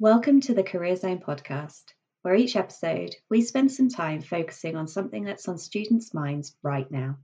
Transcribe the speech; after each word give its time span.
Welcome 0.00 0.42
to 0.42 0.54
the 0.54 0.62
Career 0.62 0.94
Zone 0.94 1.18
podcast, 1.18 1.82
where 2.22 2.36
each 2.36 2.54
episode 2.54 3.16
we 3.28 3.42
spend 3.42 3.72
some 3.72 3.88
time 3.88 4.22
focusing 4.22 4.76
on 4.76 4.86
something 4.86 5.24
that's 5.24 5.48
on 5.48 5.58
students' 5.58 6.14
minds 6.14 6.54
right 6.62 6.88
now. 6.88 7.16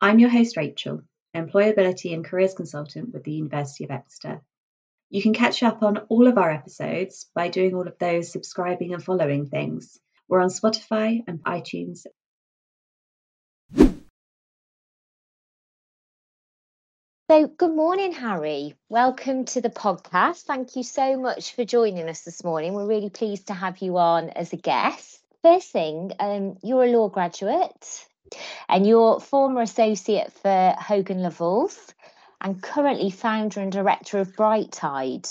I'm 0.00 0.18
your 0.18 0.30
host, 0.30 0.56
Rachel, 0.56 1.02
Employability 1.36 2.14
and 2.14 2.24
Careers 2.24 2.54
Consultant 2.54 3.12
with 3.12 3.22
the 3.24 3.32
University 3.32 3.84
of 3.84 3.90
Exeter. 3.90 4.40
You 5.10 5.20
can 5.20 5.34
catch 5.34 5.62
up 5.62 5.82
on 5.82 5.98
all 6.08 6.26
of 6.26 6.38
our 6.38 6.50
episodes 6.50 7.28
by 7.34 7.48
doing 7.48 7.74
all 7.74 7.86
of 7.86 7.98
those 7.98 8.32
subscribing 8.32 8.94
and 8.94 9.04
following 9.04 9.50
things. 9.50 9.98
We're 10.26 10.40
on 10.40 10.48
Spotify 10.48 11.22
and 11.28 11.44
iTunes 11.44 12.06
So, 17.28 17.48
good 17.48 17.74
morning, 17.74 18.12
Harry. 18.12 18.76
Welcome 18.88 19.46
to 19.46 19.60
the 19.60 19.68
podcast. 19.68 20.42
Thank 20.42 20.76
you 20.76 20.84
so 20.84 21.18
much 21.18 21.56
for 21.56 21.64
joining 21.64 22.08
us 22.08 22.20
this 22.20 22.44
morning. 22.44 22.72
We're 22.72 22.86
really 22.86 23.10
pleased 23.10 23.48
to 23.48 23.52
have 23.52 23.78
you 23.78 23.98
on 23.98 24.30
as 24.30 24.52
a 24.52 24.56
guest. 24.56 25.18
First 25.42 25.72
thing, 25.72 26.12
um, 26.20 26.56
you're 26.62 26.84
a 26.84 26.92
law 26.92 27.08
graduate 27.08 28.06
and 28.68 28.86
you're 28.86 29.18
former 29.18 29.62
associate 29.62 30.32
for 30.34 30.76
Hogan 30.78 31.18
Lovells 31.18 31.76
and 32.40 32.62
currently 32.62 33.10
founder 33.10 33.58
and 33.58 33.72
director 33.72 34.20
of 34.20 34.36
Bright 34.36 34.70
Tide. 34.70 35.26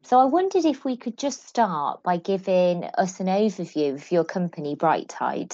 So, 0.00 0.18
I 0.18 0.24
wondered 0.24 0.64
if 0.64 0.82
we 0.82 0.96
could 0.96 1.18
just 1.18 1.46
start 1.46 2.02
by 2.02 2.16
giving 2.16 2.84
us 2.96 3.20
an 3.20 3.26
overview 3.26 3.92
of 3.92 4.10
your 4.10 4.24
company, 4.24 4.76
Bright 4.76 5.10
Tide. 5.10 5.52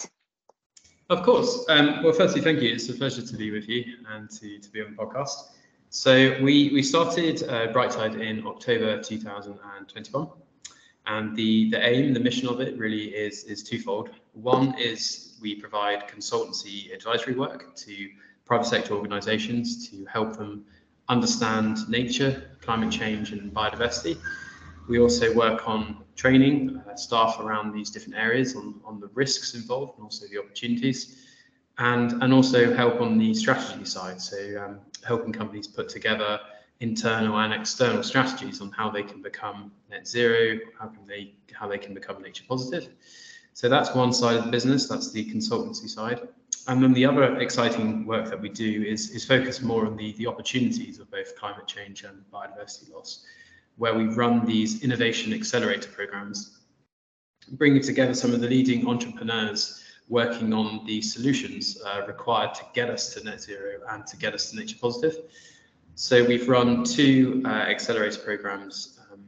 Of 1.09 1.25
course. 1.25 1.67
Um, 1.69 2.05
well, 2.05 2.13
firstly, 2.13 2.43
thank 2.43 2.63
you. 2.63 2.73
It's 2.73 2.89
a 2.89 2.95
pleasure 2.95 3.23
to 3.23 3.37
be 3.37 3.51
with 3.51 3.69
you 3.69 3.97
and 4.13 4.31
to, 4.31 4.61
to 4.61 4.71
be 4.71 4.83
on 4.83 4.93
the 4.93 4.97
podcast. 4.97 5.49
So 5.93 6.41
we, 6.41 6.71
we 6.73 6.85
started 6.85 7.43
uh, 7.49 7.67
Bright 7.73 7.91
Tide 7.91 8.15
in 8.15 8.47
October 8.47 9.03
2021. 9.03 10.29
And 11.07 11.35
the, 11.35 11.69
the 11.71 11.85
aim, 11.85 12.15
the 12.15 12.21
mission 12.21 12.47
of 12.47 12.61
it 12.61 12.79
really 12.79 13.07
is, 13.07 13.43
is 13.43 13.65
twofold. 13.65 14.11
One 14.35 14.79
is 14.79 15.37
we 15.43 15.57
provide 15.57 16.07
consultancy 16.07 16.95
advisory 16.95 17.35
work 17.35 17.75
to 17.75 18.09
private 18.45 18.67
sector 18.67 18.95
organizations 18.95 19.91
to 19.91 20.05
help 20.05 20.37
them 20.37 20.65
understand 21.09 21.79
nature, 21.89 22.53
climate 22.61 22.93
change, 22.93 23.33
and 23.33 23.53
biodiversity. 23.53 24.17
We 24.89 25.01
also 25.01 25.35
work 25.35 25.69
on 25.69 26.05
training 26.15 26.81
uh, 26.89 26.95
staff 26.95 27.41
around 27.41 27.73
these 27.73 27.91
different 27.91 28.17
areas 28.17 28.55
on, 28.55 28.81
on 28.85 29.01
the 29.01 29.09
risks 29.09 29.55
involved 29.55 29.97
and 29.97 30.05
also 30.05 30.27
the 30.29 30.39
opportunities 30.39 31.27
and 31.79 32.23
and 32.23 32.33
also 32.33 32.75
help 32.75 33.01
on 33.01 33.19
the 33.19 33.35
strategy 33.35 33.85
side. 33.85 34.21
So 34.21 34.37
um, 34.63 34.81
helping 35.05 35.33
companies 35.33 35.67
put 35.67 35.89
together 35.89 36.41
internal 36.81 37.39
and 37.39 37.53
external 37.53 38.03
strategies 38.03 38.61
on 38.61 38.71
how 38.71 38.91
they 38.91 39.03
can 39.03 39.23
become 39.23 39.71
net 39.91 40.07
zero, 40.07 40.59
how 40.79 40.89
can 40.89 41.07
they 41.07 41.35
how 41.53 41.69
they 41.69 41.79
can 41.79 41.95
become 41.95 42.21
nature 42.23 42.45
positive. 42.49 42.89
So 43.53 43.69
that's 43.69 43.95
one 43.95 44.13
side 44.13 44.37
of 44.37 44.45
the 44.45 44.51
business. 44.51 44.89
That's 44.89 45.13
the 45.13 45.31
consultancy 45.31 45.89
side. 45.89 46.29
And 46.69 46.83
then 46.83 46.93
the 46.93 47.05
other 47.05 47.39
exciting 47.39 48.07
work 48.07 48.29
that 48.31 48.41
we 48.41 48.49
do 48.49 48.83
is 48.83 49.11
is 49.11 49.25
focus 49.25 49.61
more 49.61 49.87
on 49.87 49.97
the 49.97 50.13
the 50.15 50.27
opportunities 50.27 50.99
of 50.99 51.11
both 51.11 51.37
climate 51.37 51.67
change 51.67 52.05
and 52.05 52.25
biodiversity 52.33 52.93
loss, 52.93 53.25
where 53.77 53.95
we 53.95 54.05
run 54.05 54.47
these 54.47 54.83
innovation 54.83 55.33
accelerator 55.33 55.91
programs, 55.91 56.61
bringing 57.53 57.83
together 57.83 58.15
some 58.15 58.33
of 58.33 58.41
the 58.41 58.49
leading 58.49 58.87
entrepreneurs 58.87 59.80
working 60.11 60.53
on 60.53 60.85
the 60.87 61.01
solutions 61.01 61.81
uh, 61.87 62.03
required 62.07 62.53
to 62.53 62.63
get 62.75 62.91
us 62.91 63.15
to 63.15 63.25
net 63.25 63.41
zero 63.41 63.79
and 63.91 64.07
to 64.09 64.17
get 64.17 64.35
us 64.35 64.51
to 64.51 64.57
nature 64.57 64.77
positive. 64.79 65.23
So 65.95 66.25
we've 66.25 66.49
run 66.49 66.85
two 66.85 67.43
uh, 67.45 67.49
accelerator 67.49 68.19
programs 68.19 68.99
um, 69.13 69.23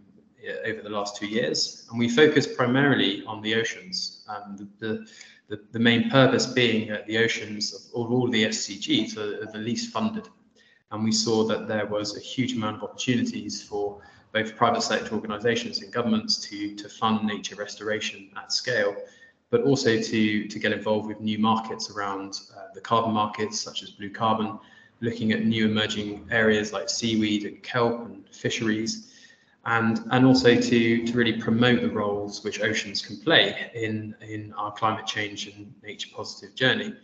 over 0.67 0.83
the 0.83 0.91
last 0.91 1.17
two 1.17 1.27
years, 1.27 1.87
and 1.89 1.99
we 1.99 2.09
focus 2.09 2.47
primarily 2.47 3.25
on 3.27 3.41
the 3.43 3.55
oceans. 3.55 4.25
Um, 4.29 4.69
the, 4.79 5.07
the, 5.49 5.61
the, 5.71 5.79
main 5.79 6.11
purpose 6.11 6.47
being 6.47 6.89
that 6.89 7.07
the 7.07 7.19
oceans 7.19 7.91
of 7.95 8.11
all, 8.11 8.29
the 8.29 8.45
SDGs 8.45 9.17
are, 9.17 9.43
are 9.43 9.53
the 9.53 9.59
least 9.59 9.93
funded. 9.93 10.29
And 10.91 11.05
we 11.05 11.13
saw 11.13 11.45
that 11.45 11.69
there 11.69 11.87
was 11.87 12.17
a 12.17 12.21
huge 12.21 12.55
amount 12.55 12.77
of 12.77 12.83
opportunities 12.83 13.63
for 13.63 14.01
both 14.33 14.57
private 14.57 14.83
sector 14.83 15.15
organizations 15.15 15.81
and 15.83 15.93
governments 15.93 16.39
to, 16.49 16.75
to 16.75 16.89
fund 16.89 17.25
nature 17.25 17.55
restoration 17.55 18.31
at 18.37 18.53
scale 18.53 18.97
but 19.53 19.63
also 19.65 20.01
to, 20.01 20.49
to 20.49 20.59
get 20.59 20.73
involved 20.73 21.07
with 21.07 21.21
new 21.21 21.39
markets 21.39 21.91
around 21.91 22.41
uh, 22.57 22.73
the 22.75 22.81
carbon 22.81 23.13
markets, 23.13 23.61
such 23.61 23.83
as 23.83 23.91
blue 23.91 24.09
carbon, 24.09 24.59
looking 25.03 25.31
at 25.31 25.45
new 25.45 25.67
emerging 25.67 26.27
areas 26.31 26.73
like 26.73 26.89
seaweed 26.89 27.45
and 27.45 27.63
kelp 27.63 28.01
and 28.07 28.27
fisheries, 28.31 29.13
and, 29.67 30.01
and 30.11 30.25
also 30.25 30.59
to, 30.59 31.07
to 31.07 31.13
really 31.13 31.35
promote 31.35 31.83
the 31.83 31.91
roles 31.91 32.43
which 32.43 32.63
oceans 32.63 33.05
can 33.05 33.19
play 33.19 33.71
in, 33.75 34.17
in 34.23 34.55
our 34.55 34.73
climate 34.73 35.07
change 35.07 35.47
and 35.49 35.71
nature 35.83 36.09
positive 36.17 36.55
journey. 36.55 36.95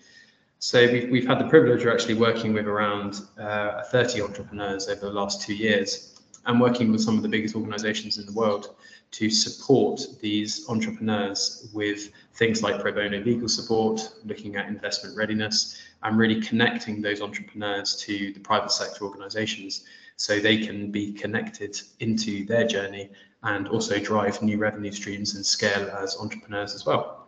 So 0.58 0.90
we've, 0.90 1.10
we've 1.10 1.26
had 1.26 1.38
the 1.38 1.48
privilege 1.48 1.82
of 1.82 1.92
actually 1.92 2.14
working 2.14 2.54
with 2.54 2.66
around 2.66 3.20
uh, 3.38 3.82
30 3.92 4.22
entrepreneurs 4.22 4.88
over 4.88 5.02
the 5.02 5.12
last 5.12 5.42
two 5.42 5.54
years 5.54 6.18
and 6.46 6.58
working 6.58 6.90
with 6.90 7.02
some 7.02 7.18
of 7.18 7.22
the 7.22 7.28
biggest 7.28 7.54
organizations 7.54 8.16
in 8.16 8.24
the 8.24 8.32
world 8.32 8.74
to 9.10 9.30
support 9.30 10.00
these 10.20 10.68
entrepreneurs 10.68 11.70
with 11.72 12.10
things 12.38 12.62
like 12.62 12.80
pro 12.80 12.92
bono 12.92 13.18
legal 13.18 13.48
support, 13.48 14.00
looking 14.24 14.54
at 14.56 14.68
investment 14.68 15.16
readiness, 15.16 15.82
and 16.04 16.16
really 16.16 16.40
connecting 16.40 17.02
those 17.02 17.20
entrepreneurs 17.20 17.96
to 17.96 18.32
the 18.32 18.40
private 18.40 18.70
sector 18.70 19.04
organizations 19.04 19.84
so 20.16 20.38
they 20.38 20.64
can 20.64 20.90
be 20.90 21.12
connected 21.12 21.80
into 21.98 22.46
their 22.46 22.66
journey 22.66 23.10
and 23.42 23.68
also 23.68 23.98
drive 23.98 24.40
new 24.40 24.56
revenue 24.56 24.92
streams 24.92 25.34
and 25.34 25.44
scale 25.44 25.90
as 25.90 26.16
entrepreneurs 26.18 26.74
as 26.74 26.86
well. 26.86 27.26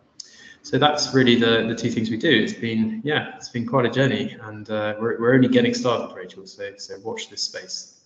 So 0.63 0.77
that's 0.77 1.13
really 1.13 1.35
the, 1.35 1.65
the 1.67 1.75
two 1.75 1.89
things 1.89 2.09
we 2.09 2.17
do. 2.17 2.29
It's 2.29 2.53
been, 2.53 3.01
yeah, 3.03 3.35
it's 3.35 3.49
been 3.49 3.65
quite 3.65 3.85
a 3.85 3.89
journey 3.89 4.37
and 4.43 4.69
uh, 4.69 4.95
we're, 4.99 5.19
we're 5.19 5.33
only 5.33 5.47
getting 5.47 5.73
started, 5.73 6.15
Rachel. 6.15 6.45
So, 6.45 6.71
so 6.77 6.99
watch 6.99 7.29
this 7.29 7.43
space. 7.43 7.99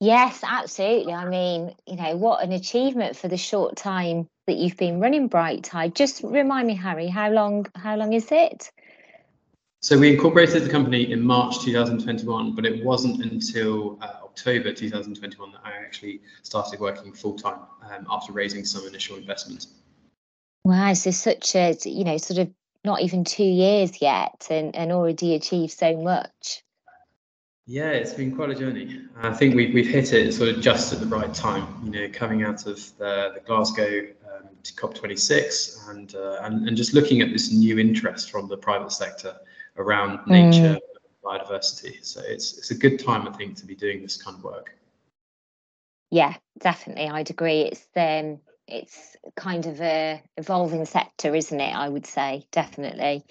Yes, 0.00 0.40
absolutely. 0.42 1.12
I 1.12 1.28
mean, 1.28 1.74
you 1.86 1.96
know, 1.96 2.16
what 2.16 2.42
an 2.44 2.52
achievement 2.52 3.16
for 3.16 3.28
the 3.28 3.36
short 3.36 3.76
time 3.76 4.28
that 4.46 4.56
you've 4.56 4.76
been 4.76 5.00
running 5.00 5.28
Bright 5.28 5.64
Tide. 5.64 5.94
Just 5.94 6.22
remind 6.22 6.66
me, 6.66 6.74
Harry, 6.74 7.08
how 7.08 7.30
long 7.30 7.66
how 7.74 7.96
long 7.96 8.12
is 8.12 8.30
it? 8.30 8.70
So 9.80 9.98
we 9.98 10.14
incorporated 10.14 10.64
the 10.64 10.70
company 10.70 11.12
in 11.12 11.20
March 11.20 11.60
2021, 11.60 12.54
but 12.54 12.64
it 12.64 12.82
wasn't 12.82 13.22
until 13.22 13.98
uh, 14.00 14.24
October 14.24 14.72
2021 14.72 15.52
that 15.52 15.60
I 15.62 15.72
actually 15.72 16.22
started 16.42 16.80
working 16.80 17.12
full 17.12 17.34
time 17.34 17.58
um, 17.90 18.06
after 18.10 18.32
raising 18.32 18.64
some 18.64 18.86
initial 18.86 19.16
investment. 19.16 19.66
Wow, 20.64 20.94
so 20.94 21.10
such 21.10 21.54
a 21.54 21.76
you 21.84 22.04
know 22.04 22.16
sort 22.16 22.38
of 22.38 22.50
not 22.82 23.02
even 23.02 23.24
two 23.24 23.44
years 23.44 24.00
yet, 24.00 24.46
and 24.50 24.74
and 24.74 24.90
already 24.90 25.34
achieved 25.34 25.72
so 25.72 25.96
much. 26.00 26.62
Yeah, 27.66 27.90
it's 27.90 28.12
been 28.12 28.34
quite 28.36 28.50
a 28.50 28.54
journey. 28.54 29.00
I 29.16 29.32
think 29.32 29.54
we've, 29.54 29.72
we've 29.72 29.86
hit 29.86 30.12
it 30.12 30.34
sort 30.34 30.50
of 30.50 30.60
just 30.60 30.92
at 30.92 31.00
the 31.00 31.06
right 31.06 31.32
time, 31.32 31.66
you 31.82 31.90
know, 31.90 32.08
coming 32.12 32.42
out 32.42 32.66
of 32.66 32.76
the, 32.98 33.32
the 33.34 33.40
Glasgow 33.46 34.06
um, 34.26 34.50
COP26 34.62 35.88
and, 35.88 36.14
uh, 36.14 36.40
and, 36.42 36.68
and 36.68 36.76
just 36.76 36.92
looking 36.92 37.22
at 37.22 37.30
this 37.30 37.52
new 37.52 37.78
interest 37.78 38.30
from 38.30 38.48
the 38.48 38.56
private 38.56 38.92
sector 38.92 39.34
around 39.78 40.18
mm. 40.20 40.26
nature, 40.28 40.78
biodiversity. 41.24 42.04
So 42.04 42.20
it's, 42.26 42.58
it's 42.58 42.70
a 42.70 42.74
good 42.74 43.02
time, 43.02 43.26
I 43.26 43.32
think, 43.32 43.56
to 43.56 43.66
be 43.66 43.74
doing 43.74 44.02
this 44.02 44.22
kind 44.22 44.36
of 44.36 44.44
work. 44.44 44.76
Yeah, 46.10 46.34
definitely. 46.58 47.08
I'd 47.08 47.30
agree. 47.30 47.62
It's 47.62 47.86
um, 47.96 48.40
it's 48.66 49.16
kind 49.36 49.66
of 49.66 49.80
a 49.80 50.22
evolving 50.36 50.84
sector, 50.86 51.34
isn't 51.34 51.60
it? 51.60 51.74
I 51.74 51.88
would 51.88 52.06
say 52.06 52.46
definitely. 52.50 53.24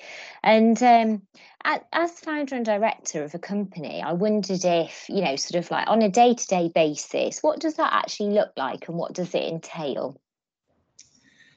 And 0.44 0.82
um, 0.84 1.22
as 1.64 2.12
founder 2.20 2.56
and 2.56 2.66
director 2.66 3.24
of 3.24 3.34
a 3.34 3.40
company, 3.40 4.02
I 4.02 4.14
wondered 4.14 4.64
if 4.64 5.06
you 5.10 5.22
know, 5.22 5.36
sort 5.36 5.64
of 5.64 5.72
like 5.72 5.88
on 5.88 6.02
a 6.02 6.10
day 6.10 6.34
to 6.34 6.48
day 6.48 6.72
basis, 6.74 7.42
what 7.42 7.60
does 7.60 7.76
that 7.76 7.94
actually 7.94 8.34
look 8.34 8.52
like, 8.58 8.88
and 8.88 8.98
what 8.98 9.14
does 9.14 9.34
it 9.34 9.44
entail? 9.44 10.20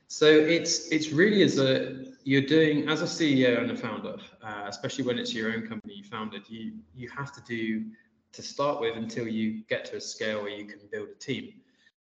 So 0.09 0.27
it's 0.27 0.89
it's 0.93 1.11
really 1.11 1.43
as 1.43 1.59
a 1.59 2.05
you're 2.25 2.43
doing 2.43 2.89
as 2.89 3.03
a 3.03 3.07
CEO 3.07 3.61
and 3.61 3.71
a 3.71 3.77
founder, 3.77 4.17
uh, 4.43 4.65
especially 4.67 5.05
when 5.05 5.19
it's 5.19 5.35
your 5.35 5.53
own 5.53 5.67
company 5.67 5.95
you 5.95 6.05
founded. 6.05 6.49
You 6.49 6.75
you 6.95 7.09
have 7.11 7.33
to 7.35 7.41
do 7.43 7.85
to 8.33 8.43
start 8.43 8.81
with 8.81 8.97
until 8.97 9.27
you 9.27 9.63
get 9.69 9.85
to 9.87 9.97
a 9.97 10.01
scale 10.01 10.43
where 10.43 10.51
you 10.51 10.67
can 10.67 10.81
build 10.93 11.09
a 11.09 11.19
team. 11.19 11.55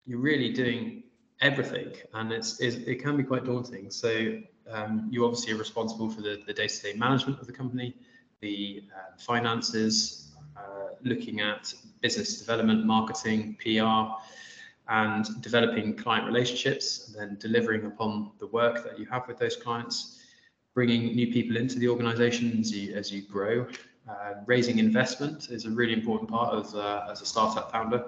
You're 0.06 0.20
really 0.20 0.52
doing 0.52 1.04
everything, 1.40 1.92
and 2.14 2.32
it's, 2.32 2.60
it 2.60 3.02
can 3.02 3.16
be 3.16 3.22
quite 3.22 3.44
daunting. 3.44 3.90
So 3.90 4.38
um, 4.70 5.08
you 5.10 5.24
obviously 5.24 5.52
are 5.52 5.56
responsible 5.56 6.10
for 6.10 6.22
the, 6.22 6.42
the 6.46 6.52
day-to-day 6.52 6.94
management 6.94 7.40
of 7.40 7.46
the 7.46 7.52
company, 7.52 7.94
the 8.40 8.84
uh, 8.94 9.16
finances, 9.18 10.32
uh, 10.56 10.94
looking 11.02 11.40
at 11.40 11.72
business 12.00 12.38
development, 12.38 12.84
marketing, 12.84 13.56
PR, 13.60 14.14
and 14.88 15.42
developing 15.42 15.94
client 15.94 16.26
relationships, 16.26 17.08
and 17.08 17.16
then 17.16 17.36
delivering 17.40 17.86
upon 17.86 18.32
the 18.38 18.46
work 18.48 18.84
that 18.84 18.98
you 18.98 19.06
have 19.06 19.26
with 19.26 19.38
those 19.38 19.56
clients, 19.56 20.20
bringing 20.74 21.14
new 21.14 21.32
people 21.32 21.56
into 21.56 21.78
the 21.78 21.88
organization 21.88 22.58
as 22.60 22.70
you, 22.70 22.94
as 22.94 23.10
you 23.10 23.22
grow. 23.22 23.66
Uh, 24.08 24.34
raising 24.44 24.78
investment 24.78 25.48
is 25.50 25.64
a 25.64 25.70
really 25.70 25.94
important 25.94 26.28
part 26.30 26.52
of 26.52 26.74
uh, 26.74 27.06
as 27.10 27.22
a 27.22 27.26
startup 27.26 27.72
founder 27.72 28.04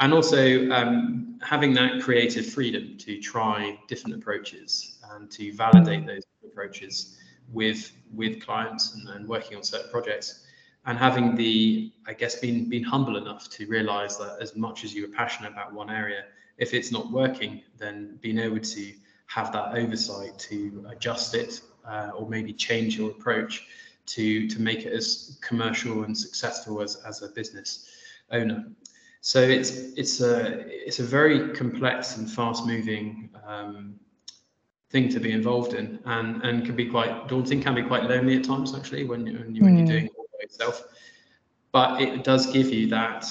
and 0.00 0.14
also 0.14 0.68
um, 0.70 1.38
having 1.42 1.72
that 1.74 2.00
creative 2.02 2.46
freedom 2.46 2.96
to 2.98 3.20
try 3.20 3.78
different 3.86 4.16
approaches 4.16 4.98
and 5.12 5.30
to 5.30 5.52
validate 5.52 6.06
those 6.06 6.24
approaches 6.44 7.18
with 7.52 7.92
with 8.14 8.40
clients 8.44 8.94
and, 8.94 9.08
and 9.10 9.28
working 9.28 9.56
on 9.56 9.62
certain 9.62 9.90
projects. 9.90 10.46
And 10.86 10.98
having 10.98 11.36
the 11.36 11.92
i 12.06 12.14
guess 12.14 12.36
being 12.36 12.64
being 12.68 12.82
humble 12.82 13.18
enough 13.18 13.50
to 13.50 13.66
realize 13.66 14.16
that 14.16 14.38
as 14.40 14.56
much 14.56 14.82
as 14.82 14.94
you 14.94 15.04
are 15.04 15.08
passionate 15.08 15.52
about 15.52 15.74
one 15.74 15.90
area 15.90 16.24
if 16.56 16.72
it's 16.72 16.90
not 16.90 17.12
working 17.12 17.60
then 17.76 18.18
being 18.22 18.38
able 18.38 18.60
to 18.60 18.92
have 19.26 19.52
that 19.52 19.76
oversight 19.76 20.38
to 20.38 20.86
adjust 20.88 21.34
it 21.34 21.60
uh, 21.86 22.10
or 22.16 22.26
maybe 22.28 22.52
change 22.54 22.96
your 22.96 23.10
approach 23.10 23.66
to 24.06 24.48
to 24.48 24.58
make 24.60 24.86
it 24.86 24.92
as 24.92 25.38
commercial 25.42 26.04
and 26.04 26.16
successful 26.16 26.80
as, 26.80 26.96
as 27.04 27.20
a 27.20 27.28
business 27.28 27.90
owner 28.30 28.64
so 29.20 29.40
it's 29.40 29.70
it's 29.96 30.20
a 30.20 30.64
it's 30.86 30.98
a 30.98 31.02
very 31.02 31.50
complex 31.50 32.16
and 32.16 32.30
fast 32.30 32.66
moving 32.66 33.28
um, 33.46 33.94
thing 34.90 35.08
to 35.08 35.20
be 35.20 35.32
involved 35.32 35.74
in 35.74 35.98
and 36.06 36.42
and 36.42 36.64
can 36.64 36.74
be 36.74 36.86
quite 36.86 37.28
daunting 37.28 37.62
can 37.62 37.74
be 37.74 37.82
quite 37.82 38.04
lonely 38.04 38.36
at 38.36 38.44
times 38.44 38.74
actually 38.74 39.04
when, 39.04 39.26
you, 39.26 39.38
when, 39.38 39.54
you, 39.54 39.62
when 39.62 39.76
you're 39.76 39.86
hmm. 39.86 39.92
doing 39.92 40.04
it 40.06 40.12
all 40.16 40.26
by 40.32 40.42
yourself 40.42 40.84
but 41.72 42.00
it 42.00 42.24
does 42.24 42.50
give 42.50 42.70
you 42.70 42.86
that 42.86 43.26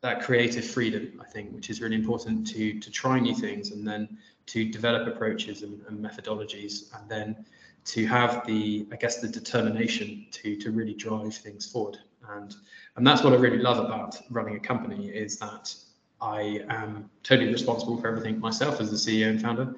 that 0.00 0.22
creative 0.22 0.64
freedom 0.64 1.20
i 1.20 1.28
think 1.28 1.52
which 1.52 1.70
is 1.70 1.80
really 1.80 1.96
important 1.96 2.46
to 2.46 2.78
to 2.78 2.90
try 2.90 3.18
new 3.18 3.34
things 3.34 3.72
and 3.72 3.86
then 3.86 4.08
to 4.46 4.70
develop 4.70 5.08
approaches 5.08 5.62
and, 5.62 5.82
and 5.88 5.98
methodologies 5.98 6.96
and 6.96 7.08
then 7.10 7.44
to 7.84 8.06
have 8.06 8.46
the 8.46 8.86
i 8.92 8.96
guess 8.96 9.20
the 9.20 9.28
determination 9.28 10.24
to 10.30 10.56
to 10.56 10.70
really 10.70 10.94
drive 10.94 11.34
things 11.34 11.66
forward 11.66 11.98
and 12.30 12.56
and 12.96 13.06
that's 13.06 13.22
what 13.22 13.32
i 13.32 13.36
really 13.36 13.58
love 13.58 13.78
about 13.78 14.20
running 14.30 14.56
a 14.56 14.60
company 14.60 15.08
is 15.08 15.38
that 15.38 15.74
i 16.20 16.60
am 16.68 17.08
totally 17.22 17.52
responsible 17.52 18.00
for 18.00 18.08
everything 18.08 18.38
myself 18.40 18.80
as 18.80 18.90
the 18.90 18.96
ceo 18.96 19.28
and 19.28 19.40
founder 19.40 19.74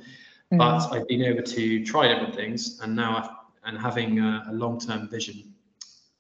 mm-hmm. 0.53 0.59
but 0.59 0.93
I've 0.93 1.07
been 1.09 1.23
able 1.23 1.43
to 1.43 1.85
try 1.85 2.09
different 2.09 2.35
things, 2.35 2.81
and 2.81 2.95
now 2.95 3.17
I've, 3.17 3.31
and 3.65 3.79
having 3.79 4.19
a, 4.19 4.47
a 4.49 4.53
long-term 4.53 5.09
vision, 5.09 5.53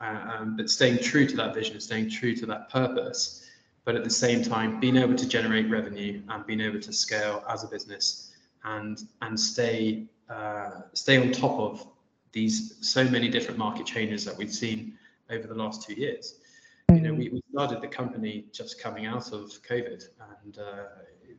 uh, 0.00 0.36
um, 0.38 0.56
but 0.56 0.68
staying 0.68 0.98
true 0.98 1.26
to 1.26 1.36
that 1.36 1.54
vision, 1.54 1.80
staying 1.80 2.10
true 2.10 2.34
to 2.36 2.46
that 2.46 2.68
purpose, 2.68 3.46
but 3.84 3.96
at 3.96 4.04
the 4.04 4.10
same 4.10 4.42
time 4.42 4.78
being 4.80 4.96
able 4.96 5.14
to 5.14 5.26
generate 5.26 5.70
revenue 5.70 6.20
and 6.28 6.46
being 6.46 6.60
able 6.60 6.80
to 6.80 6.92
scale 6.92 7.42
as 7.48 7.64
a 7.64 7.68
business 7.68 8.32
and 8.64 9.04
and 9.22 9.38
stay 9.38 10.04
uh, 10.28 10.82
stay 10.92 11.16
on 11.16 11.32
top 11.32 11.58
of 11.58 11.86
these 12.32 12.76
so 12.86 13.02
many 13.04 13.28
different 13.28 13.56
market 13.56 13.86
changes 13.86 14.26
that 14.26 14.36
we've 14.36 14.52
seen 14.52 14.98
over 15.30 15.46
the 15.46 15.54
last 15.54 15.86
two 15.86 15.94
years. 15.94 16.40
You 16.90 17.00
know, 17.00 17.12
we, 17.12 17.28
we 17.28 17.42
started 17.50 17.82
the 17.82 17.88
company 17.88 18.46
just 18.50 18.80
coming 18.80 19.04
out 19.04 19.32
of 19.32 19.50
COVID, 19.68 20.04
and 20.42 20.58
uh, 20.58 20.84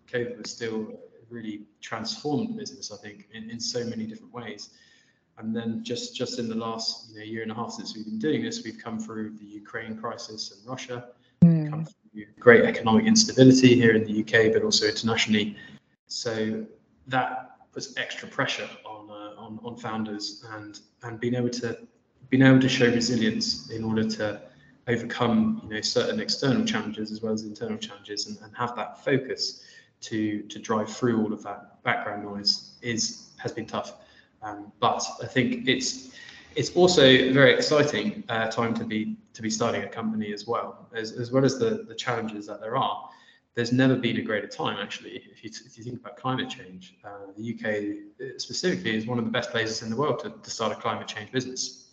COVID 0.08 0.38
was 0.38 0.52
still 0.52 1.00
really 1.30 1.64
transformed 1.82 2.58
business, 2.58 2.92
I 2.92 2.98
think, 2.98 3.28
in, 3.34 3.50
in 3.50 3.60
so 3.60 3.84
many 3.86 4.06
different 4.06 4.34
ways. 4.34 4.70
And 5.38 5.56
then 5.56 5.84
just 5.84 6.16
just 6.16 6.38
in 6.38 6.50
the 6.50 6.56
last 6.56 7.12
you 7.12 7.20
know, 7.20 7.24
year 7.24 7.44
and 7.44 7.52
a 7.52 7.56
half 7.56 7.72
since 7.72 7.96
we've 7.96 8.06
been 8.06 8.20
doing 8.20 8.44
this, 8.44 8.64
we've 8.64 8.78
come 8.78 9.00
through 9.00 9.38
the 9.38 9.46
Ukraine 9.46 9.98
crisis 9.98 10.52
and 10.52 10.68
Russia, 10.68 11.10
mm. 11.44 11.70
come 11.70 11.86
through 11.86 12.26
great 12.40 12.66
economic 12.66 13.06
instability 13.06 13.74
here 13.74 13.96
in 13.96 14.04
the 14.04 14.20
UK, 14.22 14.52
but 14.52 14.64
also 14.64 14.86
internationally. 14.86 15.56
So 16.08 16.66
that 17.08 17.56
puts 17.72 17.96
extra 17.98 18.28
pressure 18.28 18.70
on 18.86 19.10
uh, 19.10 19.40
on, 19.40 19.60
on 19.64 19.78
founders 19.78 20.46
and 20.56 20.80
and 21.04 21.20
being 21.20 21.36
able 21.36 21.50
to 21.50 21.88
being 22.30 22.44
able 22.44 22.60
to 22.60 22.70
show 22.70 22.86
resilience 22.86 23.70
in 23.70 23.84
order 23.84 24.04
to 24.04 24.42
overcome 24.88 25.62
you 25.64 25.70
know 25.76 25.82
certain 25.82 26.20
external 26.20 26.66
challenges 26.66 27.12
as 27.12 27.22
well 27.22 27.34
as 27.34 27.44
internal 27.44 27.78
challenges 27.78 28.28
and, 28.28 28.38
and 28.42 28.56
have 28.56 28.76
that 28.76 29.04
focus 29.04 29.64
to 30.02 30.42
to 30.44 30.60
drive 30.60 30.90
through 30.90 31.22
all 31.22 31.34
of 31.34 31.44
that 31.44 31.82
background 31.84 32.24
noise 32.24 32.74
is 32.82 33.30
has 33.38 33.52
been 33.52 33.66
tough. 33.66 33.94
Um, 34.42 34.72
but 34.80 35.04
I 35.22 35.26
think 35.26 35.68
it's 35.68 36.12
it's 36.56 36.76
also 36.76 37.04
a 37.04 37.32
very 37.32 37.54
exciting 37.54 38.24
uh, 38.30 38.48
time 38.50 38.74
to 38.76 38.84
be 38.84 39.18
to 39.34 39.42
be 39.42 39.50
starting 39.50 39.84
a 39.84 39.88
company 39.88 40.34
as 40.34 40.48
well 40.48 40.88
as, 40.94 41.12
as 41.14 41.32
well 41.32 41.46
as 41.46 41.60
the 41.60 41.86
the 41.88 41.96
challenges 41.96 42.48
that 42.48 42.62
there 42.62 42.76
are. 42.78 43.10
There's 43.56 43.74
never 43.74 43.96
been 43.96 44.18
a 44.18 44.22
greater 44.22 44.48
time 44.48 44.78
actually. 44.80 45.24
If 45.32 45.44
you, 45.44 45.50
if 45.66 45.78
you 45.78 45.84
think 45.84 46.00
about 46.00 46.16
climate 46.16 46.50
change, 46.50 46.96
uh, 47.04 47.32
the 47.36 47.54
UK 47.54 48.40
specifically 48.40 48.96
is 48.96 49.06
one 49.06 49.20
of 49.20 49.26
the 49.26 49.32
best 49.32 49.52
places 49.52 49.82
in 49.82 49.90
the 49.90 49.96
world 49.98 50.20
to, 50.20 50.30
to 50.30 50.50
start 50.50 50.72
a 50.72 50.76
climate 50.76 51.08
change 51.08 51.32
business. 51.32 51.89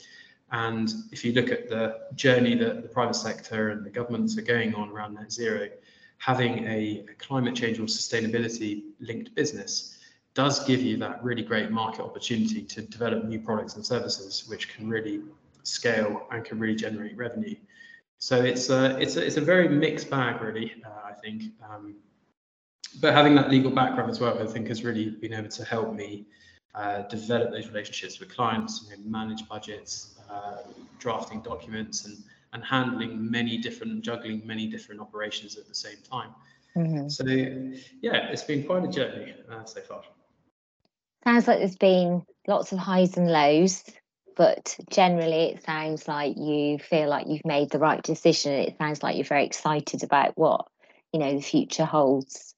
And 0.52 0.92
if 1.10 1.24
you 1.24 1.32
look 1.32 1.50
at 1.50 1.68
the 1.68 1.98
journey 2.14 2.54
that 2.56 2.82
the 2.82 2.88
private 2.88 3.14
sector 3.14 3.70
and 3.70 3.84
the 3.84 3.90
governments 3.90 4.38
are 4.38 4.42
going 4.42 4.74
on 4.74 4.90
around 4.90 5.14
net 5.14 5.32
zero, 5.32 5.68
having 6.18 6.66
a, 6.66 7.04
a 7.10 7.14
climate 7.18 7.54
change 7.54 7.78
or 7.78 7.84
sustainability 7.84 8.84
linked 9.00 9.34
business 9.34 9.98
does 10.34 10.64
give 10.66 10.82
you 10.82 10.96
that 10.98 11.22
really 11.24 11.42
great 11.42 11.70
market 11.70 12.02
opportunity 12.02 12.62
to 12.62 12.82
develop 12.82 13.24
new 13.24 13.40
products 13.40 13.74
and 13.74 13.84
services 13.84 14.44
which 14.48 14.68
can 14.68 14.88
really 14.88 15.20
scale 15.62 16.26
and 16.30 16.44
can 16.44 16.58
really 16.58 16.76
generate 16.76 17.16
revenue. 17.16 17.56
So 18.18 18.42
it's 18.42 18.70
a 18.70 18.98
it's 18.98 19.16
a, 19.16 19.26
it's 19.26 19.36
a 19.36 19.40
very 19.40 19.68
mixed 19.68 20.08
bag, 20.08 20.40
really. 20.40 20.74
Uh, 20.84 21.10
I 21.10 21.12
think, 21.12 21.42
um, 21.68 21.96
but 23.00 23.12
having 23.12 23.34
that 23.34 23.50
legal 23.50 23.70
background 23.70 24.10
as 24.10 24.20
well, 24.20 24.40
I 24.40 24.46
think, 24.46 24.68
has 24.68 24.84
really 24.84 25.10
been 25.10 25.34
able 25.34 25.48
to 25.48 25.64
help 25.64 25.94
me 25.94 26.26
uh, 26.76 27.02
develop 27.08 27.50
those 27.50 27.68
relationships 27.68 28.20
with 28.20 28.34
clients, 28.34 28.88
you 28.90 28.96
know, 28.96 29.02
manage 29.08 29.48
budgets, 29.48 30.14
uh, 30.30 30.58
drafting 30.98 31.40
documents, 31.40 32.04
and 32.04 32.18
and 32.52 32.64
handling 32.64 33.30
many 33.30 33.58
different, 33.58 34.02
juggling 34.02 34.46
many 34.46 34.66
different 34.66 35.00
operations 35.00 35.56
at 35.58 35.68
the 35.68 35.74
same 35.74 35.98
time. 36.10 36.30
Mm-hmm. 36.76 37.08
So, 37.08 37.24
yeah, 38.00 38.28
it's 38.30 38.42
been 38.42 38.64
quite 38.64 38.84
a 38.84 38.88
journey 38.88 39.34
uh, 39.50 39.64
so 39.64 39.80
far. 39.80 40.02
Sounds 41.24 41.46
like 41.46 41.58
there's 41.58 41.76
been 41.76 42.24
lots 42.46 42.72
of 42.72 42.78
highs 42.78 43.16
and 43.16 43.30
lows, 43.30 43.84
but 44.36 44.76
generally 44.90 45.50
it 45.50 45.64
sounds 45.64 46.06
like 46.06 46.36
you 46.36 46.78
feel 46.78 47.08
like 47.08 47.26
you've 47.26 47.44
made 47.44 47.70
the 47.70 47.78
right 47.78 48.02
decision. 48.02 48.52
It 48.52 48.76
sounds 48.78 49.02
like 49.02 49.16
you're 49.16 49.24
very 49.24 49.44
excited 49.44 50.02
about 50.02 50.36
what 50.36 50.66
you 51.12 51.20
know 51.20 51.34
the 51.34 51.42
future 51.42 51.84
holds. 51.84 52.54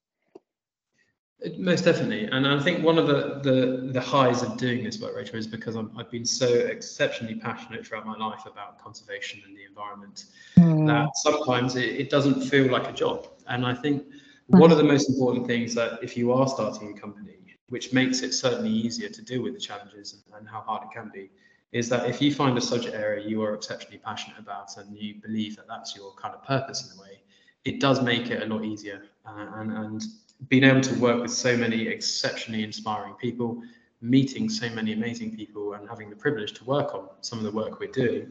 Most 1.56 1.84
definitely, 1.84 2.24
and 2.24 2.48
I 2.48 2.58
think 2.58 2.84
one 2.84 2.98
of 2.98 3.06
the, 3.06 3.40
the 3.44 3.92
the 3.92 4.00
highs 4.00 4.42
of 4.42 4.56
doing 4.56 4.82
this 4.82 5.00
work, 5.00 5.14
Rachel, 5.14 5.36
is 5.36 5.46
because 5.46 5.76
i 5.76 5.84
have 5.96 6.10
been 6.10 6.26
so 6.26 6.48
exceptionally 6.48 7.36
passionate 7.36 7.86
throughout 7.86 8.04
my 8.06 8.16
life 8.16 8.44
about 8.44 8.82
conservation 8.82 9.40
and 9.46 9.56
the 9.56 9.64
environment 9.64 10.24
mm. 10.56 10.84
that 10.88 11.16
sometimes 11.16 11.76
it, 11.76 11.90
it, 11.90 12.10
doesn't 12.10 12.42
feel 12.42 12.66
like 12.72 12.88
a 12.88 12.92
job. 12.92 13.28
And 13.46 13.64
I 13.64 13.72
think 13.72 14.04
one 14.48 14.72
of 14.72 14.78
the 14.78 14.84
most 14.84 15.08
important 15.10 15.46
things 15.46 15.76
that 15.76 16.02
if 16.02 16.16
you 16.16 16.32
are 16.32 16.48
starting 16.48 16.96
a 16.96 17.00
company, 17.00 17.36
which 17.68 17.92
makes 17.92 18.22
it 18.22 18.34
certainly 18.34 18.70
easier 18.70 19.08
to 19.08 19.22
deal 19.22 19.40
with 19.40 19.54
the 19.54 19.60
challenges 19.60 20.14
and, 20.14 20.40
and 20.40 20.48
how 20.48 20.62
hard 20.62 20.82
it 20.82 20.90
can 20.92 21.08
be, 21.14 21.30
is 21.70 21.88
that 21.90 22.10
if 22.10 22.20
you 22.20 22.34
find 22.34 22.58
a 22.58 22.60
subject 22.60 22.96
area 22.96 23.24
you 23.24 23.42
are 23.42 23.54
exceptionally 23.54 23.98
passionate 23.98 24.40
about 24.40 24.76
and 24.76 24.96
you 24.96 25.14
believe 25.22 25.54
that 25.54 25.68
that's 25.68 25.94
your 25.94 26.12
kind 26.14 26.34
of 26.34 26.42
purpose 26.42 26.90
in 26.90 26.98
a 26.98 27.00
way, 27.00 27.20
it 27.64 27.78
does 27.78 28.02
make 28.02 28.28
it 28.30 28.42
a 28.42 28.46
lot 28.46 28.64
easier. 28.64 29.04
Uh, 29.24 29.46
and, 29.56 29.72
and 29.72 30.02
being 30.48 30.64
able 30.64 30.80
to 30.80 30.94
work 30.94 31.20
with 31.20 31.32
so 31.32 31.56
many 31.56 31.88
exceptionally 31.88 32.62
inspiring 32.62 33.14
people, 33.14 33.60
meeting 34.00 34.48
so 34.48 34.70
many 34.70 34.92
amazing 34.92 35.34
people, 35.34 35.74
and 35.74 35.88
having 35.88 36.08
the 36.08 36.16
privilege 36.16 36.52
to 36.52 36.64
work 36.64 36.94
on 36.94 37.08
some 37.20 37.38
of 37.38 37.44
the 37.44 37.50
work 37.50 37.80
we're 37.80 37.90
doing 37.90 38.30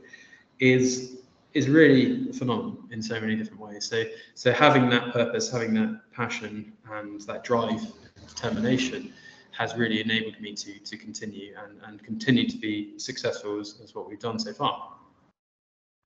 is 0.60 1.18
is 1.54 1.68
really 1.68 2.32
phenomenal 2.34 2.78
in 2.92 3.02
so 3.02 3.20
many 3.20 3.36
different 3.36 3.60
ways. 3.60 3.86
So 3.86 4.06
so 4.36 4.52
having 4.52 4.90
that 4.90 5.12
purpose, 5.12 5.52
having 5.52 5.74
that 5.74 6.02
passion, 6.14 6.74
and 6.92 7.20
that 7.22 7.44
drive, 7.44 7.82
determination 8.28 9.14
has 9.52 9.76
really 9.76 10.00
enabled 10.02 10.40
me 10.40 10.54
to 10.54 10.80
to 10.80 10.98
continue 10.98 11.56
and, 11.64 11.82
and 11.86 12.04
continue 12.04 12.48
to 12.48 12.58
be 12.58 12.98
successful 12.98 13.60
as, 13.60 13.80
as 13.84 13.94
what 13.94 14.08
we've 14.08 14.20
done 14.20 14.40
so 14.40 14.54
far. 14.54 14.94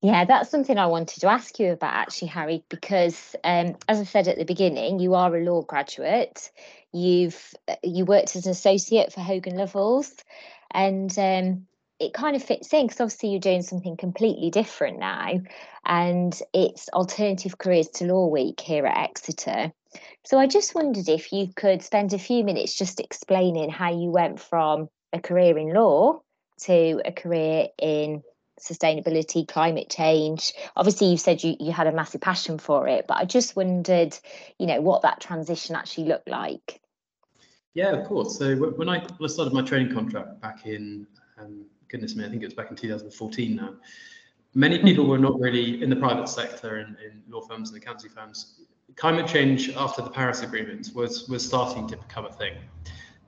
Yeah, 0.01 0.25
that's 0.25 0.49
something 0.49 0.79
I 0.79 0.87
wanted 0.87 1.21
to 1.21 1.27
ask 1.27 1.59
you 1.59 1.71
about 1.73 1.93
actually, 1.93 2.29
Harry, 2.29 2.63
because 2.69 3.35
um, 3.43 3.75
as 3.87 3.99
I 3.99 4.03
said 4.03 4.27
at 4.27 4.37
the 4.37 4.45
beginning, 4.45 4.99
you 4.99 5.13
are 5.13 5.35
a 5.35 5.43
law 5.43 5.61
graduate. 5.61 6.51
You've 6.91 7.53
uh, 7.67 7.75
you 7.83 8.05
worked 8.05 8.35
as 8.35 8.47
an 8.47 8.51
associate 8.51 9.13
for 9.13 9.21
Hogan 9.21 9.55
Lovells, 9.55 10.11
and 10.71 11.17
um, 11.19 11.67
it 11.99 12.13
kind 12.13 12.35
of 12.35 12.41
fits 12.41 12.73
in 12.73 12.87
because 12.87 12.99
obviously 12.99 13.29
you're 13.29 13.39
doing 13.39 13.61
something 13.61 13.95
completely 13.95 14.49
different 14.49 14.97
now, 14.97 15.39
and 15.85 16.41
it's 16.51 16.89
alternative 16.89 17.59
careers 17.59 17.89
to 17.89 18.05
Law 18.05 18.25
Week 18.27 18.59
here 18.59 18.87
at 18.87 19.09
Exeter. 19.09 19.71
So 20.25 20.39
I 20.39 20.47
just 20.47 20.73
wondered 20.73 21.09
if 21.09 21.31
you 21.31 21.49
could 21.55 21.83
spend 21.83 22.13
a 22.13 22.17
few 22.17 22.43
minutes 22.43 22.75
just 22.75 22.99
explaining 22.99 23.69
how 23.69 23.91
you 23.91 24.09
went 24.09 24.39
from 24.39 24.89
a 25.13 25.19
career 25.19 25.59
in 25.59 25.73
law 25.75 26.21
to 26.61 27.01
a 27.05 27.11
career 27.11 27.67
in 27.77 28.23
sustainability, 28.61 29.47
climate 29.47 29.89
change. 29.89 30.53
Obviously, 30.75 31.07
you 31.07 31.17
said 31.17 31.43
you, 31.43 31.55
you 31.59 31.71
had 31.71 31.87
a 31.87 31.91
massive 31.91 32.21
passion 32.21 32.57
for 32.57 32.87
it, 32.87 33.05
but 33.07 33.17
I 33.17 33.25
just 33.25 33.55
wondered, 33.55 34.17
you 34.57 34.67
know, 34.67 34.81
what 34.81 35.01
that 35.01 35.19
transition 35.19 35.75
actually 35.75 36.07
looked 36.07 36.29
like. 36.29 36.79
Yeah, 37.73 37.91
of 37.91 38.07
course. 38.07 38.37
So 38.37 38.55
when 38.55 38.89
I, 38.89 39.05
started 39.27 39.53
my 39.53 39.61
training 39.61 39.93
contract 39.93 40.41
back 40.41 40.65
in, 40.65 41.07
um, 41.37 41.65
goodness 41.87 42.15
me, 42.15 42.25
I 42.25 42.29
think 42.29 42.43
it 42.43 42.47
was 42.47 42.53
back 42.53 42.69
in 42.69 42.75
2014 42.75 43.55
now, 43.55 43.75
many 44.53 44.77
mm-hmm. 44.77 44.87
people 44.87 45.05
were 45.05 45.17
not 45.17 45.39
really 45.39 45.81
in 45.81 45.89
the 45.89 45.95
private 45.95 46.27
sector 46.27 46.77
and 46.77 46.97
in 46.99 47.23
law 47.29 47.41
firms 47.41 47.69
and 47.69 47.81
accounting 47.81 48.09
firms. 48.09 48.59
climate 48.95 49.27
change 49.27 49.69
after 49.75 50.01
the 50.01 50.09
Paris 50.09 50.41
Agreement 50.43 50.89
was 50.93 51.29
was 51.29 51.45
starting 51.45 51.87
to 51.87 51.95
become 51.97 52.25
a 52.25 52.31
thing, 52.31 52.55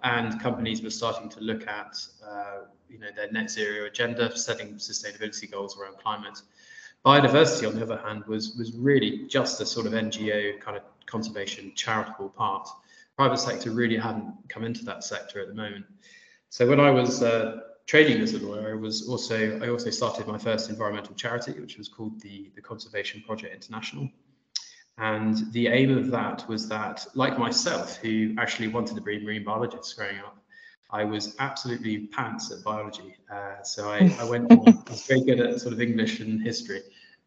and 0.04 0.40
companies 0.40 0.82
were 0.82 0.90
starting 0.90 1.30
to 1.30 1.40
look 1.40 1.68
at 1.68 1.96
uh, 2.26 2.66
you 2.90 3.00
know 3.00 3.08
their 3.16 3.32
net 3.32 3.50
zero 3.50 3.86
agenda, 3.86 4.36
setting 4.38 4.76
sustainability 4.76 5.50
goals 5.50 5.78
around 5.78 5.98
climate. 5.98 6.42
Biodiversity, 7.06 7.68
on 7.68 7.76
the 7.76 7.82
other 7.82 7.98
hand, 7.98 8.26
was 8.26 8.56
was 8.56 8.74
really 8.74 9.26
just 9.28 9.60
a 9.62 9.66
sort 9.66 9.88
of 9.88 9.94
NGO 9.94 10.60
kind 10.60 10.78
of 10.78 10.84
conservation 11.06 11.74
charitable 11.76 12.30
part. 12.30 12.68
Private 13.16 13.38
sector 13.38 13.72
really 13.72 13.98
hadn't 13.98 14.34
come 14.50 14.64
into 14.64 14.84
that 14.86 15.04
sector 15.04 15.40
at 15.40 15.48
the 15.48 15.54
moment. 15.54 15.86
So 16.50 16.68
when 16.68 16.80
I 16.80 16.92
was 16.92 17.22
uh, 17.22 17.62
training 17.86 18.22
as 18.22 18.34
a 18.34 18.40
lawyer, 18.40 18.72
I 18.72 18.76
was 18.76 19.08
also 19.08 19.60
I 19.62 19.70
also 19.70 19.90
started 19.90 20.28
my 20.28 20.38
first 20.38 20.70
environmental 20.70 21.16
charity, 21.16 21.54
which 21.54 21.78
was 21.78 21.88
called 21.88 22.20
the 22.22 22.52
the 22.56 22.62
Conservation 22.62 23.24
Project 23.26 23.54
International. 23.54 24.10
And 24.98 25.52
the 25.54 25.68
aim 25.68 25.98
of 25.98 26.12
that 26.12 26.48
was 26.48 26.70
that, 26.70 27.06
like 27.16 27.40
myself, 27.40 27.98
who 27.98 28.36
actually 28.38 28.68
wanted 28.68 28.96
to 28.96 29.02
be 29.02 29.18
a 29.18 29.20
marine 29.20 29.44
biologist 29.44 29.98
growing 29.98 30.20
up, 30.20 30.38
I 30.92 31.04
was 31.04 31.36
absolutely 31.40 32.08
pants 32.08 32.52
at 32.52 32.64
biology. 32.64 33.16
Uh, 33.32 33.64
so 33.64 33.90
I, 33.90 34.16
I 34.20 34.24
went, 34.24 34.52
I 34.52 34.56
was 34.56 35.08
very 35.08 35.22
good 35.22 35.40
at 35.40 35.60
sort 35.60 35.74
of 35.74 35.82
English 35.82 36.20
and 36.20 36.42
history, 36.42 36.82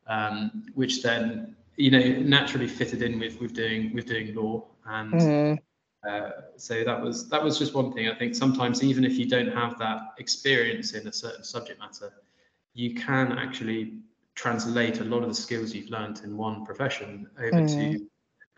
um, 0.06 0.64
which 0.74 1.02
then, 1.02 1.56
you 1.76 1.90
know, 1.90 1.98
naturally 2.20 2.68
fitted 2.68 3.02
in 3.02 3.18
with 3.18 3.40
with 3.40 3.52
doing 3.52 3.92
with 3.92 4.06
doing 4.06 4.34
law. 4.34 4.64
And 4.86 5.12
mm. 5.12 5.58
uh, 6.08 6.30
so 6.56 6.84
that 6.84 7.02
was 7.02 7.28
that 7.30 7.42
was 7.42 7.58
just 7.58 7.74
one 7.74 7.92
thing. 7.92 8.08
I 8.08 8.14
think 8.14 8.36
sometimes 8.36 8.84
even 8.84 9.04
if 9.04 9.18
you 9.18 9.28
don't 9.28 9.52
have 9.52 9.76
that 9.78 10.14
experience 10.18 10.92
in 10.92 11.08
a 11.08 11.12
certain 11.12 11.42
subject 11.42 11.80
matter, 11.80 12.12
you 12.74 12.94
can 12.94 13.32
actually 13.32 13.98
translate 14.36 15.00
a 15.00 15.04
lot 15.04 15.22
of 15.22 15.28
the 15.28 15.34
skills 15.34 15.74
you've 15.74 15.90
learned 15.90 16.20
in 16.22 16.36
one 16.36 16.64
profession 16.64 17.28
over 17.38 17.62
mm. 17.62 17.68
to 17.68 18.06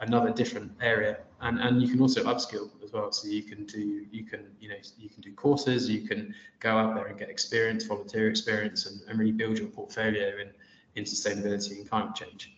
another 0.00 0.30
different 0.30 0.70
area 0.80 1.18
and 1.40 1.58
and 1.58 1.82
you 1.82 1.88
can 1.88 2.00
also 2.00 2.22
upskill 2.24 2.70
as 2.84 2.92
well 2.92 3.10
so 3.10 3.26
you 3.26 3.42
can 3.42 3.64
do 3.64 4.04
you 4.10 4.24
can 4.24 4.40
you 4.60 4.68
know 4.68 4.76
you 4.96 5.08
can 5.08 5.20
do 5.20 5.32
courses 5.32 5.88
you 5.88 6.06
can 6.06 6.34
go 6.60 6.76
out 6.76 6.94
there 6.94 7.06
and 7.06 7.18
get 7.18 7.28
experience 7.28 7.84
volunteer 7.84 8.28
experience 8.28 8.86
and, 8.86 9.00
and 9.08 9.18
really 9.18 9.32
build 9.32 9.58
your 9.58 9.68
portfolio 9.68 10.38
in 10.38 10.50
in 10.94 11.04
sustainability 11.04 11.78
and 11.78 11.88
climate 11.88 12.14
change 12.14 12.52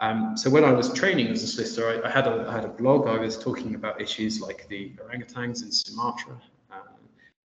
um, 0.00 0.36
so 0.36 0.48
when 0.48 0.62
I 0.62 0.70
was 0.70 0.92
training 0.92 1.26
as 1.26 1.42
a 1.42 1.46
solicitor, 1.48 2.00
I, 2.04 2.08
I, 2.08 2.10
had 2.10 2.28
a 2.28 2.46
I 2.48 2.52
had 2.52 2.64
a 2.64 2.68
blog. 2.68 3.08
I 3.08 3.18
was 3.18 3.36
talking 3.36 3.74
about 3.74 4.00
issues 4.00 4.40
like 4.40 4.68
the 4.68 4.92
orangutans 5.04 5.64
in 5.64 5.72
Sumatra 5.72 6.40
um, 6.70 7.00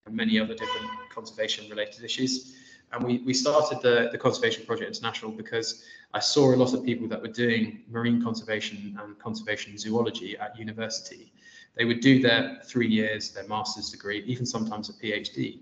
and 0.05 0.15
many 0.15 0.39
other 0.39 0.53
different 0.53 0.87
conservation 1.11 1.67
related 1.67 2.03
issues. 2.03 2.55
And 2.93 3.03
we, 3.03 3.19
we 3.25 3.33
started 3.33 3.81
the, 3.81 4.09
the 4.11 4.17
Conservation 4.17 4.65
Project 4.65 4.87
International 4.87 5.31
because 5.31 5.83
I 6.13 6.19
saw 6.19 6.53
a 6.53 6.55
lot 6.55 6.73
of 6.73 6.85
people 6.85 7.07
that 7.07 7.21
were 7.21 7.27
doing 7.27 7.81
marine 7.89 8.21
conservation 8.23 8.97
and 9.01 9.17
conservation 9.17 9.77
zoology 9.77 10.37
at 10.37 10.57
university. 10.57 11.33
They 11.75 11.85
would 11.85 12.01
do 12.01 12.21
their 12.21 12.59
three 12.63 12.87
years, 12.87 13.31
their 13.31 13.47
master's 13.47 13.89
degree, 13.89 14.23
even 14.25 14.45
sometimes 14.45 14.89
a 14.89 14.93
PhD. 14.93 15.59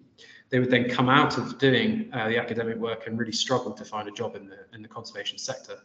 They 0.50 0.60
would 0.60 0.70
then 0.70 0.90
come 0.90 1.08
out 1.08 1.38
of 1.38 1.58
doing 1.58 2.10
uh, 2.12 2.28
the 2.28 2.38
academic 2.38 2.76
work 2.76 3.08
and 3.08 3.18
really 3.18 3.32
struggle 3.32 3.72
to 3.72 3.86
find 3.86 4.10
a 4.10 4.12
job 4.12 4.36
in 4.36 4.50
the 4.50 4.66
in 4.74 4.82
the 4.82 4.90
conservation 4.90 5.38
sector. 5.38 5.80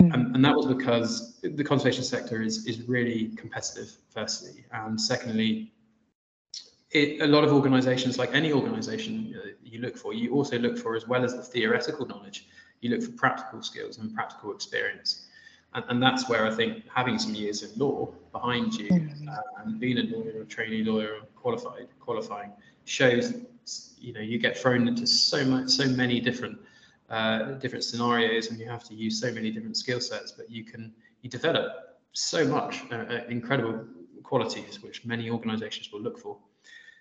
Hmm. 0.00 0.12
And, 0.12 0.36
and 0.36 0.44
that 0.44 0.54
was 0.54 0.66
because 0.66 1.40
the 1.42 1.64
conservation 1.64 2.04
sector 2.04 2.40
is 2.40 2.64
is 2.66 2.82
really 2.82 3.30
competitive, 3.36 3.96
firstly, 4.10 4.64
and 4.72 5.00
secondly, 5.00 5.72
it, 6.94 7.20
a 7.20 7.26
lot 7.26 7.44
of 7.44 7.52
organizations, 7.52 8.18
like 8.18 8.32
any 8.32 8.52
organization 8.52 9.34
uh, 9.36 9.48
you 9.64 9.80
look 9.80 9.98
for, 9.98 10.14
you 10.14 10.32
also 10.32 10.58
look 10.58 10.78
for, 10.78 10.94
as 10.94 11.06
well 11.06 11.24
as 11.24 11.34
the 11.34 11.42
theoretical 11.42 12.06
knowledge, 12.06 12.46
you 12.80 12.90
look 12.90 13.02
for 13.02 13.12
practical 13.12 13.62
skills 13.62 13.98
and 13.98 14.14
practical 14.14 14.52
experience. 14.52 15.26
And, 15.74 15.84
and 15.88 16.02
that's 16.02 16.28
where 16.28 16.46
I 16.46 16.54
think 16.54 16.84
having 16.88 17.18
some 17.18 17.34
years 17.34 17.64
in 17.64 17.76
law 17.76 18.14
behind 18.30 18.74
you 18.74 18.90
mm-hmm. 18.90 19.28
uh, 19.28 19.62
and 19.62 19.80
being 19.80 19.98
a 19.98 20.02
lawyer, 20.02 20.42
a 20.42 20.44
trainee 20.44 20.84
lawyer, 20.84 21.18
qualified, 21.34 21.88
qualifying 21.98 22.52
shows, 22.84 23.34
you 23.98 24.12
know, 24.12 24.20
you 24.20 24.38
get 24.38 24.56
thrown 24.56 24.86
into 24.86 25.06
so 25.06 25.44
much, 25.44 25.70
so 25.70 25.86
many 25.88 26.20
different 26.20 26.58
uh, 27.10 27.52
different 27.58 27.84
scenarios 27.84 28.50
and 28.50 28.58
you 28.58 28.66
have 28.66 28.82
to 28.82 28.94
use 28.94 29.20
so 29.20 29.30
many 29.30 29.50
different 29.50 29.76
skill 29.76 30.00
sets, 30.00 30.32
but 30.32 30.50
you 30.50 30.64
can, 30.64 30.90
you 31.20 31.28
develop 31.28 31.98
so 32.12 32.46
much 32.46 32.82
uh, 32.90 32.94
uh 32.94 33.20
incredible 33.28 33.84
qualities 34.22 34.82
which 34.82 35.04
many 35.04 35.28
organizations 35.28 35.92
will 35.92 36.00
look 36.00 36.18
for. 36.18 36.38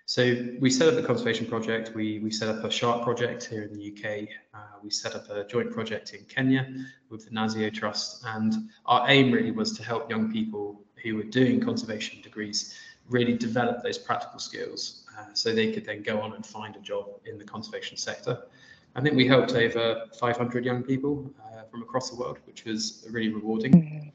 So 0.05 0.49
we 0.59 0.69
set 0.69 0.89
up 0.89 0.95
the 0.95 1.03
conservation 1.03 1.45
project. 1.45 1.95
We 1.95 2.19
we 2.19 2.29
set 2.29 2.49
up 2.49 2.63
a 2.63 2.69
shark 2.69 3.03
project 3.03 3.45
here 3.45 3.63
in 3.63 3.73
the 3.73 3.91
UK. 3.91 4.27
Uh, 4.53 4.77
we 4.83 4.89
set 4.89 5.15
up 5.15 5.29
a 5.29 5.45
joint 5.45 5.71
project 5.71 6.13
in 6.13 6.25
Kenya 6.25 6.67
with 7.09 7.25
the 7.25 7.31
Nazio 7.31 7.73
Trust, 7.73 8.23
and 8.25 8.69
our 8.85 9.09
aim 9.09 9.31
really 9.31 9.51
was 9.51 9.71
to 9.77 9.83
help 9.83 10.09
young 10.09 10.31
people 10.31 10.81
who 11.01 11.15
were 11.15 11.23
doing 11.23 11.61
conservation 11.61 12.21
degrees 12.21 12.77
really 13.09 13.33
develop 13.37 13.81
those 13.81 13.97
practical 13.97 14.39
skills, 14.39 15.05
uh, 15.17 15.25
so 15.33 15.53
they 15.53 15.71
could 15.71 15.85
then 15.85 16.01
go 16.01 16.19
on 16.19 16.33
and 16.33 16.45
find 16.45 16.75
a 16.75 16.79
job 16.79 17.05
in 17.25 17.37
the 17.37 17.43
conservation 17.43 17.97
sector. 17.97 18.43
I 18.95 19.01
think 19.01 19.15
we 19.15 19.27
helped 19.27 19.53
over 19.53 20.05
500 20.19 20.63
young 20.63 20.83
people 20.83 21.33
uh, 21.43 21.63
from 21.63 21.81
across 21.81 22.09
the 22.09 22.15
world, 22.15 22.39
which 22.45 22.65
was 22.65 23.07
really 23.09 23.29
rewarding. 23.29 24.13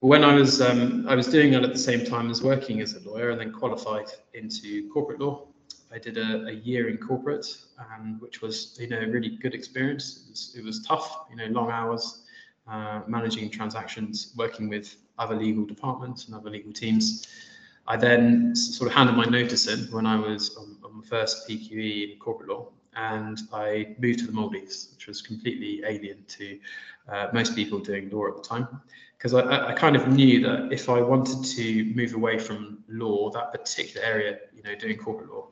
When 0.00 0.22
I 0.22 0.32
was 0.32 0.60
um, 0.60 1.06
I 1.08 1.16
was 1.16 1.26
doing 1.26 1.50
that 1.52 1.64
at 1.64 1.72
the 1.72 1.78
same 1.78 2.04
time 2.04 2.30
as 2.30 2.40
working 2.40 2.80
as 2.80 2.94
a 2.94 3.00
lawyer, 3.00 3.30
and 3.30 3.40
then 3.40 3.52
qualified 3.52 4.06
into 4.32 4.88
corporate 4.92 5.18
law. 5.18 5.48
I 5.92 5.98
did 5.98 6.18
a, 6.18 6.46
a 6.46 6.52
year 6.52 6.88
in 6.88 6.98
corporate, 6.98 7.46
um, 7.80 8.18
which 8.20 8.40
was 8.40 8.78
you 8.80 8.86
know 8.86 9.00
a 9.00 9.08
really 9.08 9.30
good 9.38 9.54
experience. 9.54 10.22
It 10.24 10.30
was, 10.30 10.54
it 10.58 10.64
was 10.64 10.86
tough, 10.86 11.26
you 11.30 11.36
know, 11.36 11.46
long 11.46 11.72
hours, 11.72 12.22
uh, 12.68 13.00
managing 13.08 13.50
transactions, 13.50 14.34
working 14.36 14.68
with 14.68 14.94
other 15.18 15.34
legal 15.34 15.64
departments 15.64 16.26
and 16.26 16.34
other 16.36 16.50
legal 16.50 16.72
teams. 16.72 17.26
I 17.88 17.96
then 17.96 18.54
sort 18.54 18.88
of 18.88 18.94
handed 18.94 19.16
my 19.16 19.24
notice 19.24 19.66
in 19.66 19.90
when 19.90 20.06
I 20.06 20.14
was 20.14 20.56
on, 20.56 20.76
on 20.84 21.02
first 21.02 21.48
PQE 21.48 22.12
in 22.12 22.18
corporate 22.20 22.50
law, 22.50 22.68
and 22.94 23.40
I 23.52 23.96
moved 23.98 24.20
to 24.20 24.26
the 24.26 24.32
Maldives, 24.32 24.90
which 24.94 25.08
was 25.08 25.22
completely 25.22 25.82
alien 25.84 26.24
to 26.28 26.58
uh, 27.08 27.28
most 27.32 27.56
people 27.56 27.80
doing 27.80 28.10
law 28.10 28.28
at 28.28 28.36
the 28.36 28.42
time 28.42 28.68
because 29.18 29.34
I, 29.34 29.70
I 29.70 29.72
kind 29.74 29.96
of 29.96 30.06
knew 30.06 30.40
that 30.42 30.72
if 30.72 30.88
I 30.88 31.00
wanted 31.00 31.44
to 31.44 31.84
move 31.96 32.14
away 32.14 32.38
from 32.38 32.84
law, 32.88 33.30
that 33.30 33.50
particular 33.50 34.06
area, 34.06 34.38
you 34.54 34.62
know, 34.62 34.76
doing 34.76 34.96
corporate 34.96 35.30
law, 35.30 35.48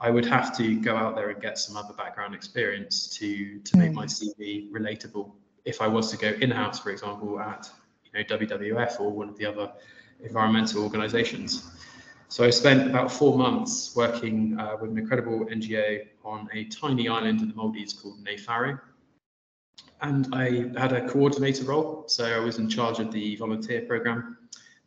I 0.00 0.10
would 0.10 0.24
have 0.24 0.56
to 0.56 0.80
go 0.80 0.96
out 0.96 1.16
there 1.16 1.28
and 1.28 1.40
get 1.40 1.58
some 1.58 1.76
other 1.76 1.92
background 1.92 2.34
experience 2.34 3.08
to 3.18 3.58
to 3.58 3.76
make 3.76 3.92
my 3.92 4.04
hmm. 4.04 4.08
CV 4.08 4.70
relatable. 4.70 5.32
If 5.66 5.82
I 5.82 5.86
was 5.86 6.10
to 6.12 6.16
go 6.16 6.28
in-house, 6.40 6.80
for 6.80 6.90
example, 6.90 7.38
at 7.38 7.70
you 8.04 8.10
know 8.14 8.24
WWF 8.24 8.98
or 8.98 9.10
one 9.10 9.28
of 9.28 9.36
the 9.36 9.44
other 9.44 9.70
environmental 10.22 10.82
organisations. 10.82 11.70
So 12.28 12.44
I 12.44 12.50
spent 12.50 12.88
about 12.88 13.10
four 13.12 13.36
months 13.36 13.94
working 13.96 14.58
uh, 14.58 14.76
with 14.80 14.92
an 14.92 14.98
incredible 14.98 15.46
NGO 15.46 16.06
on 16.24 16.48
a 16.54 16.64
tiny 16.66 17.08
island 17.08 17.40
in 17.40 17.48
the 17.48 17.54
Maldives 17.54 17.92
called 17.92 18.24
Naifaru 18.24 18.80
and 20.02 20.28
I 20.32 20.78
had 20.78 20.92
a 20.92 21.08
coordinator 21.08 21.64
role. 21.64 22.04
So 22.06 22.24
I 22.24 22.38
was 22.38 22.58
in 22.58 22.68
charge 22.68 22.98
of 22.98 23.12
the 23.12 23.36
volunteer 23.36 23.82
program, 23.82 24.38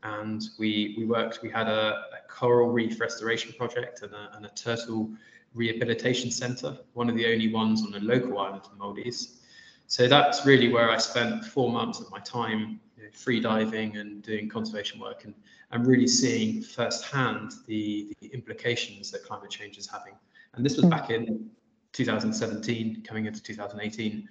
and 0.03 0.41
we 0.57 0.95
we 0.97 1.05
worked. 1.05 1.41
We 1.41 1.49
had 1.49 1.67
a, 1.67 2.03
a 2.13 2.27
coral 2.29 2.69
reef 2.69 2.99
restoration 2.99 3.53
project 3.57 4.01
and 4.01 4.13
a, 4.13 4.31
and 4.35 4.45
a, 4.45 4.49
turtle 4.49 5.11
rehabilitation 5.53 6.31
centre, 6.31 6.77
one 6.93 7.09
of 7.09 7.15
the 7.15 7.31
only 7.31 7.53
ones 7.53 7.85
on 7.85 7.93
a 7.93 7.99
local 7.99 8.39
island 8.39 8.63
in 8.71 8.77
Maldives. 8.79 9.39
So 9.85 10.07
that's 10.07 10.45
really 10.45 10.69
where 10.71 10.89
I 10.89 10.97
spent 10.97 11.45
four 11.45 11.71
months 11.71 11.99
of 11.99 12.09
my 12.09 12.19
time 12.19 12.79
you 12.97 13.03
know, 13.03 13.09
free 13.11 13.39
diving 13.39 13.97
and 13.97 14.23
doing 14.23 14.49
conservation 14.49 14.99
work 14.99 15.25
and, 15.25 15.35
and 15.71 15.85
really 15.85 16.07
seeing 16.07 16.63
firsthand 16.63 17.51
the, 17.67 18.15
the 18.19 18.27
implications 18.29 19.11
that 19.11 19.23
climate 19.23 19.51
change 19.51 19.77
is 19.77 19.87
having. 19.87 20.13
And 20.55 20.65
this 20.65 20.75
was 20.75 20.85
hmm. 20.85 20.89
back 20.89 21.11
in 21.11 21.49
2017, 21.91 23.03
coming 23.05 23.27
into 23.27 23.43
2018 23.43 24.27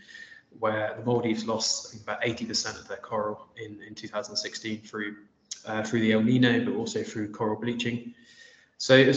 where 0.59 0.94
the 0.97 1.04
Maldives 1.04 1.47
lost 1.47 1.88
I 1.88 1.90
think, 1.90 2.02
about 2.02 2.23
80% 2.23 2.80
of 2.80 2.88
their 2.88 2.99
coral 2.99 3.47
in, 3.56 3.80
in 3.82 3.94
2016 3.94 4.82
through 4.82 5.16
uh, 5.64 5.82
through 5.82 6.00
the 6.00 6.12
El 6.12 6.23
Nino, 6.23 6.64
but 6.64 6.75
also 6.75 7.02
through 7.02 7.30
coral 7.30 7.61
bleaching. 7.61 8.14
So 8.78 9.12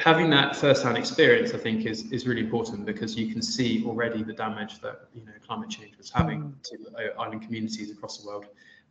having 0.00 0.30
that 0.30 0.56
first-hand 0.56 0.98
experience, 0.98 1.54
I 1.54 1.58
think, 1.58 1.86
is 1.86 2.10
is 2.10 2.26
really 2.26 2.40
important 2.40 2.84
because 2.84 3.16
you 3.16 3.32
can 3.32 3.40
see 3.40 3.84
already 3.86 4.24
the 4.24 4.32
damage 4.32 4.80
that 4.80 5.08
you 5.14 5.24
know 5.24 5.32
climate 5.46 5.70
change 5.70 5.96
was 5.96 6.10
having 6.10 6.42
mm. 6.42 6.62
to 6.64 7.14
island 7.16 7.42
communities 7.42 7.92
across 7.92 8.18
the 8.18 8.26
world, 8.26 8.46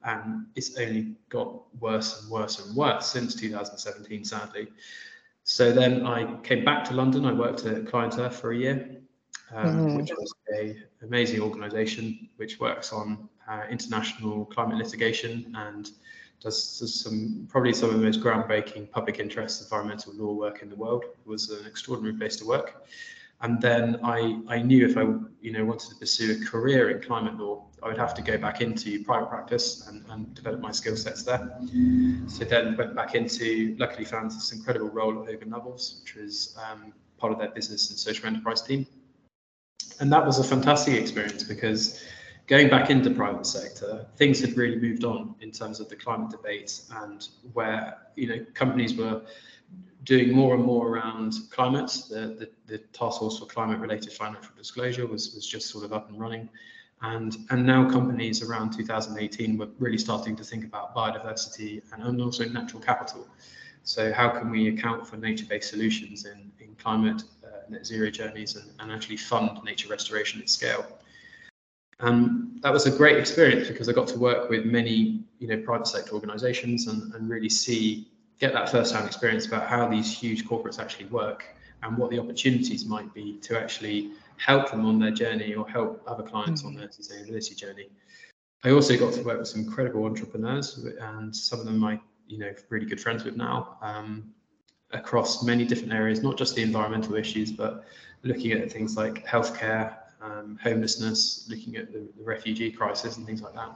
and 0.06 0.46
it's 0.56 0.78
only 0.78 1.16
got 1.28 1.64
worse 1.82 2.22
and 2.22 2.32
worse 2.32 2.66
and 2.66 2.74
worse 2.78 3.08
since 3.08 3.36
2017, 3.36 4.24
sadly. 4.24 4.68
So 5.44 5.74
then 5.74 6.06
I 6.06 6.40
came 6.44 6.64
back 6.64 6.86
to 6.86 6.94
London. 6.94 7.26
I 7.26 7.34
worked 7.34 7.66
at 7.66 7.84
ClientEarth 7.84 8.34
for 8.34 8.54
a 8.54 8.58
year, 8.58 9.02
um, 9.54 9.88
mm. 9.88 9.98
which 9.98 10.12
was 10.18 10.34
a 10.58 10.76
amazing 11.04 11.42
organisation 11.42 12.30
which 12.38 12.60
works 12.60 12.92
on 12.92 13.30
uh, 13.48 13.64
international 13.70 14.46
climate 14.46 14.78
litigation 14.78 15.54
and 15.56 15.92
does, 16.42 16.80
does, 16.80 16.94
some 17.04 17.48
probably 17.50 17.74
some 17.74 17.90
of 17.90 17.96
the 17.96 18.02
most 18.02 18.22
groundbreaking 18.22 18.90
public 18.92 19.20
interest 19.20 19.62
environmental 19.62 20.14
law 20.16 20.34
work 20.34 20.62
in 20.62 20.70
the 20.70 20.76
world. 20.76 21.04
It 21.04 21.28
was 21.28 21.50
an 21.50 21.66
extraordinary 21.66 22.18
place 22.18 22.36
to 22.38 22.46
work. 22.46 22.86
And 23.42 23.62
then 23.62 24.00
I, 24.02 24.40
I 24.48 24.62
knew 24.62 24.88
if 24.88 24.98
I 24.98 25.02
you 25.42 25.52
know 25.52 25.66
wanted 25.66 25.90
to 25.90 25.96
pursue 25.96 26.42
a 26.42 26.46
career 26.46 26.90
in 26.90 27.02
climate 27.02 27.38
law, 27.38 27.66
I 27.84 27.90
would 27.90 27.98
have 27.98 28.14
to 28.16 28.22
go 28.22 28.38
back 28.38 28.62
into 28.62 29.04
private 29.04 29.30
practice 29.30 29.88
and, 29.88 30.04
and 30.10 30.34
develop 30.34 30.62
my 30.62 30.72
skill 30.72 30.96
sets 30.96 31.24
there. 31.24 31.60
So 32.28 32.46
then 32.46 32.76
went 32.78 32.96
back 32.96 33.14
into, 33.14 33.76
luckily 33.78 34.06
found 34.06 34.32
this 34.32 34.52
incredible 34.52 34.90
role 34.90 35.22
at 35.22 35.30
Hogan 35.30 35.52
Lovells, 35.52 36.02
which 36.02 36.16
was 36.16 36.58
um, 36.72 36.94
part 37.18 37.32
of 37.32 37.40
their 37.40 37.50
business 37.50 37.90
and 37.90 38.00
social 38.00 38.26
enterprise 38.26 38.62
team. 38.62 38.88
And 40.00 40.12
that 40.12 40.26
was 40.26 40.40
a 40.40 40.44
fantastic 40.44 40.96
experience 40.96 41.44
because 41.44 42.04
going 42.48 42.70
back 42.70 42.90
into 42.90 43.10
private 43.10 43.46
sector, 43.46 44.06
things 44.18 44.40
had 44.40 44.56
really 44.58 44.78
moved 44.78 45.04
on 45.04 45.36
in 45.42 45.52
terms 45.52 45.80
of 45.80 45.90
the 45.90 45.96
climate 45.96 46.30
debate 46.30 46.82
and 46.92 47.28
where 47.54 47.98
you 48.16 48.28
know 48.28 48.46
companies 48.54 48.96
were 48.96 49.22
doing 50.04 50.34
more 50.34 50.54
and 50.56 50.64
more 50.64 50.88
around 50.88 51.34
climate. 51.50 51.92
The, 52.10 52.36
the, 52.40 52.50
the 52.68 52.78
task 52.94 53.20
force 53.20 53.40
for 53.40 53.46
climate 53.46 53.80
related 53.80 54.14
financial 54.14 54.52
disclosure 54.56 55.08
was, 55.08 55.34
was 55.34 55.48
just 55.48 55.70
sort 55.70 55.84
of 55.84 55.94
up 55.94 56.10
and 56.10 56.20
running. 56.20 56.48
And, 57.02 57.36
and 57.50 57.66
now 57.66 57.90
companies 57.90 58.42
around 58.42 58.72
2018 58.72 59.58
were 59.58 59.68
really 59.80 59.98
starting 59.98 60.36
to 60.38 60.44
think 60.44 60.64
about 60.64 60.96
biodiversity 60.96 61.82
and, 61.92 62.04
and 62.04 62.22
also 62.22 62.46
natural 62.46 62.82
capital. 62.82 63.28
So 63.84 64.14
how 64.14 64.30
can 64.30 64.50
we 64.50 64.70
account 64.70 65.08
for 65.08 65.18
nature-based 65.18 65.70
solutions 65.70 66.26
in, 66.26 66.52
in 66.60 66.76
climate 66.76 67.24
Uh, 67.66 67.72
net 67.72 67.86
zero 67.86 68.10
journeys 68.10 68.56
and, 68.56 68.70
and 68.80 68.92
actually 68.92 69.18
fund 69.18 69.60
nature 69.64 69.88
restoration 69.90 70.42
at 70.42 70.50
scale? 70.50 70.86
And 72.00 72.62
that 72.62 72.74
was 72.74 72.86
a 72.86 72.92
great 72.92 73.18
experience 73.18 73.68
because 73.68 73.88
I 73.88 73.94
got 73.94 74.08
to 74.10 74.20
work 74.20 74.50
with 74.50 74.66
many, 74.66 75.24
you 75.40 75.48
know, 75.48 75.58
private 75.58 75.88
sector 75.88 76.14
organisations 76.14 76.88
and, 76.88 77.14
and 77.14 77.30
really 77.30 77.50
see 77.50 78.08
get 78.38 78.52
that 78.54 78.70
first-hand 78.70 79.08
experience 79.08 79.46
about 79.46 79.66
how 79.68 79.88
these 79.88 80.18
huge 80.18 80.46
corporates 80.46 80.78
actually 80.78 81.06
work 81.06 81.46
and 81.84 81.98
what 81.98 82.10
the 82.10 82.20
opportunities 82.20 82.86
might 82.86 83.14
be 83.14 83.38
to 83.38 83.58
actually 83.58 84.12
help 84.38 84.72
them 84.72 84.86
on 84.86 85.00
their 85.00 85.12
journey 85.12 85.54
or 85.54 85.68
help 85.70 86.04
other 86.06 86.24
clients 86.24 86.66
on 86.66 86.74
hmm. 86.74 86.80
their 86.80 86.90
sustainability 86.90 87.56
journey. 87.56 87.88
I 88.66 88.72
also 88.72 88.98
got 88.98 89.14
to 89.14 89.22
work 89.22 89.38
with 89.38 89.48
some 89.48 89.62
incredible 89.62 90.06
entrepreneurs, 90.06 90.84
and 91.00 91.34
some 91.34 91.60
of 91.60 91.66
them 91.66 91.84
I, 91.84 92.00
you 92.28 92.40
know, 92.40 92.52
really 92.70 92.88
good 92.88 93.00
friends 93.00 93.24
with 93.24 93.38
now, 93.38 93.78
um, 93.82 94.34
across 94.92 95.44
many 95.44 95.66
different 95.66 95.94
areas, 95.94 96.24
not 96.24 96.38
just 96.38 96.56
the 96.56 96.62
environmental 96.62 97.16
issues, 97.16 97.52
but 97.52 97.86
looking 98.24 98.52
at 98.52 98.72
things 98.72 98.96
like 98.96 99.26
healthcare, 99.26 99.96
um, 100.22 100.58
homelessness, 100.62 101.48
looking 101.50 101.76
at 101.76 101.92
the, 101.92 102.08
the, 102.18 102.24
refugee 102.24 102.72
crisis 102.72 103.18
and 103.18 103.26
things 103.26 103.42
like 103.42 103.54
that. 103.54 103.76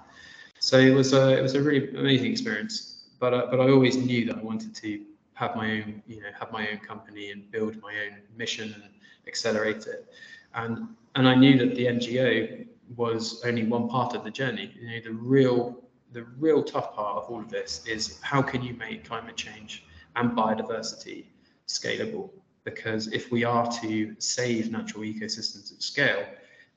So 0.60 0.78
it 0.78 0.94
was 0.94 1.14
a 1.14 1.38
it 1.38 1.42
was 1.42 1.56
a 1.56 1.62
really 1.62 1.90
amazing 1.96 2.32
experience 2.32 3.00
but 3.20 3.34
uh, 3.34 3.48
but 3.52 3.60
I 3.60 3.70
always 3.70 3.98
knew 3.98 4.26
that 4.26 4.38
I 4.38 4.42
wanted 4.42 4.74
to 4.76 5.02
have 5.34 5.56
my 5.56 5.72
own, 5.72 6.02
you 6.08 6.22
know, 6.22 6.30
have 6.38 6.52
my 6.52 6.70
own 6.70 6.80
company 6.80 7.32
and 7.32 7.50
build 7.52 7.80
my 7.82 7.94
own 8.06 8.18
mission 8.38 8.74
and 8.74 8.84
accelerate 9.28 9.86
it. 9.88 10.12
And 10.56 10.88
and 11.16 11.28
I 11.28 11.36
knew 11.36 11.58
that 11.58 11.76
the 11.76 11.86
NGO 11.86 12.66
was 12.96 13.44
only 13.46 13.66
one 13.66 13.88
part 13.88 14.16
of 14.16 14.24
the 14.24 14.32
journey. 14.32 14.74
You 14.80 14.88
know, 14.88 15.02
the 15.04 15.14
real 15.14 15.84
the 16.14 16.24
real 16.40 16.64
tough 16.64 16.96
part 16.96 17.18
of 17.18 17.30
all 17.30 17.40
of 17.40 17.50
this 17.50 17.86
is 17.86 18.20
how 18.22 18.42
can 18.42 18.64
you 18.64 18.74
make 18.76 19.06
climate 19.06 19.36
change 19.36 19.86
and 20.16 20.32
biodiversity 20.32 21.26
scalable? 21.68 22.30
Because 22.64 23.08
if 23.08 23.32
we 23.32 23.44
are 23.44 23.72
to 23.82 24.16
save 24.20 24.72
natural 24.72 25.04
ecosystems 25.04 25.74
at 25.74 25.82
scale, 25.82 26.26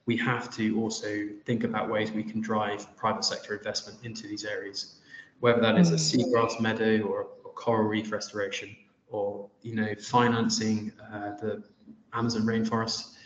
we 0.06 0.16
have 0.16 0.54
to 0.56 0.80
also 0.80 1.28
think 1.44 1.64
about 1.64 1.90
ways 1.90 2.10
we 2.12 2.24
can 2.24 2.40
drive 2.40 2.94
private 2.96 3.24
sector 3.24 3.56
investment 3.56 3.98
into 4.04 4.26
these 4.26 4.44
areas 4.44 4.96
whether 5.42 5.60
that 5.60 5.76
is 5.76 5.90
a 5.90 5.94
mm. 5.94 5.98
seagrass 5.98 6.60
meadow 6.60 7.00
or 7.00 7.22
a 7.22 7.48
coral 7.48 7.88
reef 7.88 8.12
restoration 8.12 8.76
or 9.10 9.50
you 9.62 9.74
know 9.74 9.92
financing 9.96 10.92
uh, 11.12 11.32
the 11.40 11.62
Amazon 12.12 12.42
rainforest. 12.42 13.16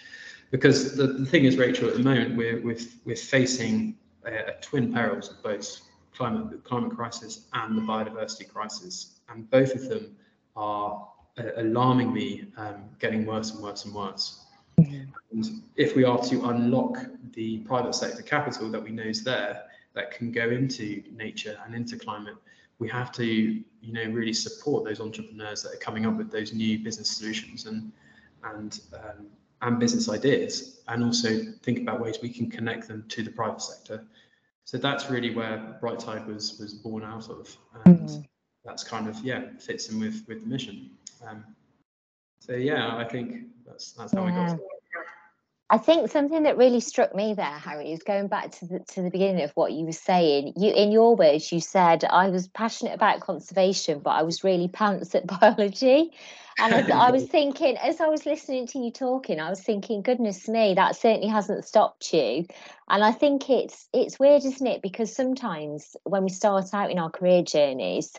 Because 0.51 0.97
the, 0.97 1.09
the 1.09 1.27
thing 1.27 1.45
is, 1.45 1.59
Rachel, 1.59 1.89
at 1.89 1.95
the 1.95 2.03
moment 2.03 2.35
we're 2.35 2.63
we're, 2.63 2.79
we're 3.05 3.17
facing 3.17 3.99
a, 4.25 4.33
a 4.33 4.53
twin 4.63 4.95
perils 4.95 5.31
of 5.31 5.43
both 5.43 5.83
climate 6.15 6.65
climate 6.65 6.97
crisis 6.97 7.49
and 7.53 7.77
the 7.77 7.83
biodiversity 7.83 8.49
crisis, 8.49 9.16
and 9.28 9.50
both 9.50 9.75
of 9.75 9.88
them 9.88 10.16
are 10.54 11.09
alarmingly 11.56 12.47
um, 12.56 12.85
getting 12.99 13.26
worse 13.26 13.52
and 13.52 13.62
worse 13.62 13.84
and 13.84 13.95
worse. 13.95 14.45
Mm-hmm. 14.80 15.10
And 15.32 15.62
if 15.76 15.97
we 15.97 16.04
are 16.04 16.23
to 16.25 16.47
unlock 16.47 16.99
the 17.32 17.58
private 17.58 17.95
sector 17.95 18.23
capital 18.23 18.71
that 18.71 18.82
we 18.82 18.91
know 18.91 19.02
is 19.02 19.23
there, 19.25 19.65
that 19.95 20.10
can 20.10 20.30
go 20.30 20.49
into 20.50 21.02
nature 21.15 21.58
and 21.65 21.75
into 21.75 21.99
climate, 21.99 22.36
we 22.78 22.89
have 22.89 23.10
to, 23.12 23.25
you 23.25 23.93
know, 23.93 24.04
really 24.10 24.34
support 24.34 24.84
those 24.84 25.00
entrepreneurs 25.00 25.62
that 25.62 25.73
are 25.73 25.78
coming 25.78 26.04
up 26.06 26.17
with 26.17 26.30
those 26.30 26.52
new 26.52 26.78
business 26.78 27.10
solutions 27.10 27.67
and 27.67 27.93
and 28.45 28.80
um, 28.95 29.26
and 29.62 29.80
business 29.80 30.10
ideas, 30.10 30.80
and 30.89 31.02
also 31.02 31.41
think 31.62 31.80
about 31.80 32.00
ways 32.00 32.19
we 32.23 32.28
can 32.28 32.50
connect 32.50 32.86
them 32.86 33.04
to 33.08 33.23
the 33.23 33.30
private 33.30 33.62
sector. 33.62 34.04
So 34.65 34.76
that's 34.76 35.10
really 35.10 35.34
where 35.34 35.78
Bright 35.80 35.99
Tide 35.99 36.26
was 36.26 36.58
was 36.58 36.75
born 36.75 37.02
out 37.02 37.30
of, 37.30 37.56
and 37.84 37.99
mm-hmm. 37.99 38.21
That's 38.67 38.83
kind 38.85 39.09
of 39.09 39.17
yeah 39.25 39.43
fits 39.59 39.89
in 39.89 40.00
with 40.00 40.25
with 40.29 40.43
the 40.43 40.49
mission. 40.49 40.91
Um, 41.26 41.45
so 42.41 42.52
yeah, 42.52 42.97
I 42.97 43.05
think 43.05 43.47
that's 43.67 43.93
that's 43.93 44.13
how 44.13 44.26
yeah. 44.26 44.50
we 44.50 44.59
got. 44.59 44.61
I 45.69 45.79
think 45.79 46.11
something 46.11 46.45
that 46.45 46.57
really 46.57 46.79
struck 46.79 47.13
me 47.13 47.35
there, 47.35 47.45
Harry, 47.45 47.91
is 47.91 48.05
going 48.05 48.29
back 48.29 48.52
to 48.52 48.67
the 48.67 48.79
to 48.95 49.02
the 49.02 49.11
beginning 49.11 49.43
of 49.43 49.50
what 49.57 49.73
you 49.73 49.85
were 49.85 49.93
saying. 49.93 50.52
You, 50.57 50.73
in 50.73 50.93
your 50.93 51.17
words, 51.17 51.50
you 51.50 51.59
said 51.61 52.05
I 52.05 52.29
was 52.29 52.47
passionate 52.47 52.95
about 52.95 53.19
conservation, 53.21 53.99
but 53.99 54.11
I 54.11 54.23
was 54.23 54.45
really 54.45 54.69
pants 54.69 55.15
at 55.17 55.26
biology. 55.41 56.13
And 56.59 56.73
I, 56.73 57.09
I 57.09 57.11
was 57.11 57.25
thinking, 57.29 57.76
as 57.79 58.00
I 58.00 58.07
was 58.07 58.25
listening 58.25 58.69
to 58.69 58.79
you 58.79 58.93
talking, 58.93 59.41
I 59.41 59.50
was 59.50 59.61
thinking, 59.61 60.02
goodness 60.02 60.49
me, 60.49 60.75
that 60.75 60.95
certainly 60.95 61.29
hasn't 61.29 61.65
stopped 61.65 62.13
you. 62.13 62.47
And 62.89 63.02
I 63.02 63.11
think 63.11 63.50
it's 63.50 63.89
it's 63.93 64.21
weird, 64.21 64.45
isn't 64.45 64.67
it? 64.67 64.83
Because 64.83 65.13
sometimes 65.13 65.97
when 66.05 66.23
we 66.23 66.31
start 66.31 66.73
out 66.75 66.93
in 66.93 67.00
our 67.00 67.11
career 67.11 67.43
journeys, 67.43 68.13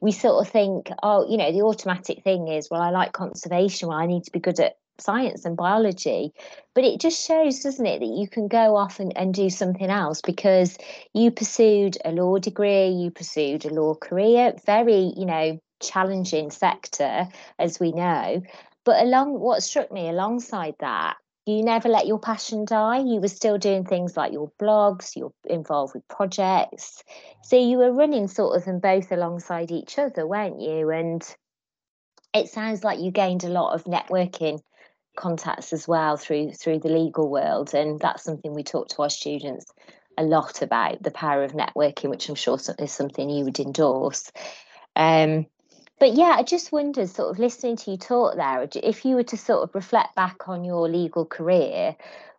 we 0.00 0.10
sort 0.10 0.46
of 0.46 0.50
think, 0.50 0.88
oh, 1.02 1.30
you 1.30 1.36
know, 1.36 1.52
the 1.52 1.62
automatic 1.62 2.24
thing 2.24 2.48
is, 2.48 2.70
well, 2.70 2.80
I 2.80 2.88
like 2.88 3.12
conservation, 3.12 3.88
well, 3.88 3.98
I 3.98 4.06
need 4.06 4.24
to 4.24 4.32
be 4.32 4.40
good 4.40 4.58
at 4.58 4.78
science 4.98 5.44
and 5.44 5.56
biology 5.56 6.32
but 6.74 6.84
it 6.84 7.00
just 7.00 7.26
shows 7.26 7.60
doesn't 7.60 7.86
it 7.86 8.00
that 8.00 8.06
you 8.06 8.28
can 8.28 8.46
go 8.48 8.76
off 8.76 9.00
and, 9.00 9.16
and 9.16 9.34
do 9.34 9.50
something 9.50 9.90
else 9.90 10.20
because 10.20 10.78
you 11.12 11.30
pursued 11.30 11.98
a 12.04 12.12
law 12.12 12.38
degree 12.38 12.88
you 12.88 13.10
pursued 13.10 13.64
a 13.64 13.74
law 13.74 13.94
career 13.94 14.52
very 14.66 15.12
you 15.16 15.26
know 15.26 15.58
challenging 15.84 16.50
sector 16.50 17.28
as 17.58 17.78
we 17.78 17.92
know. 17.92 18.42
But 18.84 19.02
along 19.02 19.40
what 19.40 19.62
struck 19.62 19.90
me 19.92 20.08
alongside 20.08 20.74
that 20.80 21.16
you 21.46 21.62
never 21.62 21.90
let 21.90 22.06
your 22.06 22.18
passion 22.18 22.64
die. 22.64 23.00
You 23.00 23.20
were 23.20 23.28
still 23.28 23.58
doing 23.58 23.84
things 23.84 24.16
like 24.16 24.32
your 24.32 24.50
blogs 24.58 25.14
you're 25.14 25.34
involved 25.44 25.94
with 25.94 26.08
projects. 26.08 27.02
So 27.42 27.56
you 27.56 27.76
were 27.76 27.92
running 27.92 28.28
sort 28.28 28.56
of 28.56 28.64
them 28.64 28.78
both 28.78 29.12
alongside 29.12 29.70
each 29.70 29.98
other 29.98 30.26
weren't 30.26 30.60
you? 30.60 30.90
And 30.90 31.22
it 32.32 32.48
sounds 32.48 32.82
like 32.82 32.98
you 32.98 33.10
gained 33.10 33.44
a 33.44 33.48
lot 33.48 33.74
of 33.74 33.84
networking 33.84 34.60
contacts 35.16 35.72
as 35.72 35.86
well 35.86 36.16
through 36.16 36.52
through 36.52 36.78
the 36.78 36.88
legal 36.88 37.28
world 37.28 37.74
and 37.74 38.00
that's 38.00 38.24
something 38.24 38.54
we 38.54 38.62
talk 38.62 38.88
to 38.88 39.02
our 39.02 39.10
students 39.10 39.66
a 40.16 40.22
lot 40.22 40.62
about 40.62 41.02
the 41.02 41.10
power 41.10 41.42
of 41.44 41.52
networking 41.52 42.10
which 42.10 42.28
i'm 42.28 42.34
sure 42.34 42.58
is 42.78 42.92
something 42.92 43.30
you 43.30 43.44
would 43.44 43.58
endorse. 43.58 44.30
Um, 44.96 45.46
but 45.98 46.14
yeah 46.14 46.36
i 46.36 46.42
just 46.42 46.72
wondered 46.72 47.08
sort 47.08 47.30
of 47.30 47.38
listening 47.38 47.76
to 47.76 47.90
you 47.90 47.96
talk 47.96 48.36
there 48.36 48.68
if 48.82 49.04
you 49.04 49.16
were 49.16 49.24
to 49.24 49.36
sort 49.36 49.62
of 49.62 49.74
reflect 49.74 50.14
back 50.14 50.48
on 50.48 50.64
your 50.64 50.88
legal 50.88 51.24
career 51.24 51.96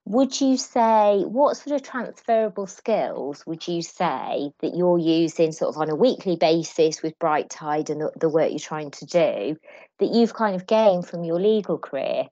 would 0.07 0.39
you 0.39 0.55
say 0.55 1.23
what 1.25 1.57
sort 1.57 1.75
of 1.75 1.81
transferable 1.81 2.67
skills 2.67 3.43
would 3.47 3.67
you 3.67 3.81
say 3.81 4.51
that 4.59 4.75
you're 4.75 4.99
using 4.99 5.51
sort 5.51 5.75
of 5.75 5.81
on 5.81 5.89
a 5.89 5.95
weekly 5.95 6.35
basis 6.35 7.01
with 7.01 7.17
bright 7.17 7.49
tide 7.49 7.89
and 7.89 8.01
the, 8.01 8.11
the 8.19 8.29
work 8.29 8.51
you're 8.51 8.59
trying 8.59 8.91
to 8.91 9.05
do 9.05 9.57
that 9.99 10.13
you've 10.13 10.33
kind 10.33 10.55
of 10.55 10.67
gained 10.67 11.07
from 11.07 11.23
your 11.23 11.39
legal 11.39 11.79
career 11.79 12.27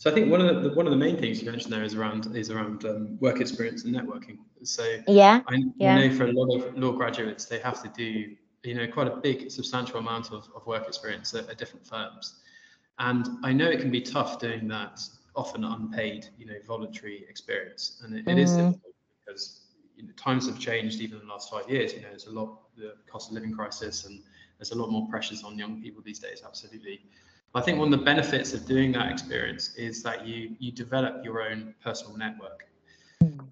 so 0.00 0.10
I 0.10 0.14
think 0.14 0.30
one 0.30 0.40
of 0.40 0.62
the 0.62 0.70
one 0.70 0.86
of 0.86 0.92
the 0.92 0.96
main 0.96 1.18
things 1.18 1.42
you 1.42 1.50
mentioned 1.50 1.70
there 1.70 1.84
is 1.84 1.94
around 1.94 2.34
is 2.34 2.48
around 2.48 2.86
um, 2.86 3.18
work 3.20 3.38
experience 3.38 3.84
and 3.84 3.94
networking. 3.94 4.38
So 4.62 4.96
yeah, 5.06 5.42
I 5.46 5.58
yeah. 5.76 5.94
know 5.98 6.16
for 6.16 6.24
a 6.24 6.32
lot 6.32 6.56
of 6.56 6.74
law 6.78 6.92
graduates 6.92 7.44
they 7.44 7.58
have 7.58 7.82
to 7.82 7.88
do 7.94 8.34
you 8.62 8.74
know 8.74 8.86
quite 8.86 9.08
a 9.08 9.16
big 9.16 9.50
substantial 9.50 9.98
amount 9.98 10.32
of, 10.32 10.48
of 10.56 10.66
work 10.66 10.88
experience 10.88 11.34
at, 11.34 11.50
at 11.50 11.58
different 11.58 11.86
firms, 11.86 12.40
and 12.98 13.28
I 13.44 13.52
know 13.52 13.68
it 13.68 13.78
can 13.80 13.90
be 13.90 14.00
tough 14.00 14.38
doing 14.38 14.68
that 14.68 15.02
often 15.36 15.64
unpaid 15.64 16.28
you 16.38 16.46
know 16.46 16.56
voluntary 16.66 17.26
experience, 17.28 18.00
and 18.02 18.16
it, 18.16 18.26
it 18.26 18.36
mm. 18.36 18.38
is 18.38 18.52
difficult 18.52 18.94
because 19.26 19.66
you 19.96 20.04
know, 20.04 20.12
times 20.16 20.46
have 20.46 20.58
changed 20.58 21.02
even 21.02 21.20
in 21.20 21.26
the 21.26 21.30
last 21.30 21.50
five 21.50 21.68
years. 21.68 21.92
You 21.92 22.00
know, 22.00 22.08
there's 22.08 22.26
a 22.26 22.32
lot 22.32 22.60
the 22.78 22.94
cost 23.06 23.28
of 23.28 23.34
living 23.34 23.52
crisis 23.52 24.06
and 24.06 24.22
there's 24.58 24.70
a 24.70 24.78
lot 24.78 24.90
more 24.90 25.06
pressures 25.08 25.44
on 25.44 25.58
young 25.58 25.82
people 25.82 26.02
these 26.02 26.18
days. 26.18 26.40
Absolutely. 26.42 27.02
I 27.54 27.60
think 27.60 27.78
one 27.78 27.92
of 27.92 27.98
the 27.98 28.04
benefits 28.04 28.52
of 28.54 28.64
doing 28.66 28.92
that 28.92 29.10
experience 29.10 29.74
is 29.74 30.02
that 30.04 30.26
you 30.26 30.54
you 30.58 30.70
develop 30.70 31.24
your 31.24 31.42
own 31.42 31.74
personal 31.82 32.16
network. 32.16 32.68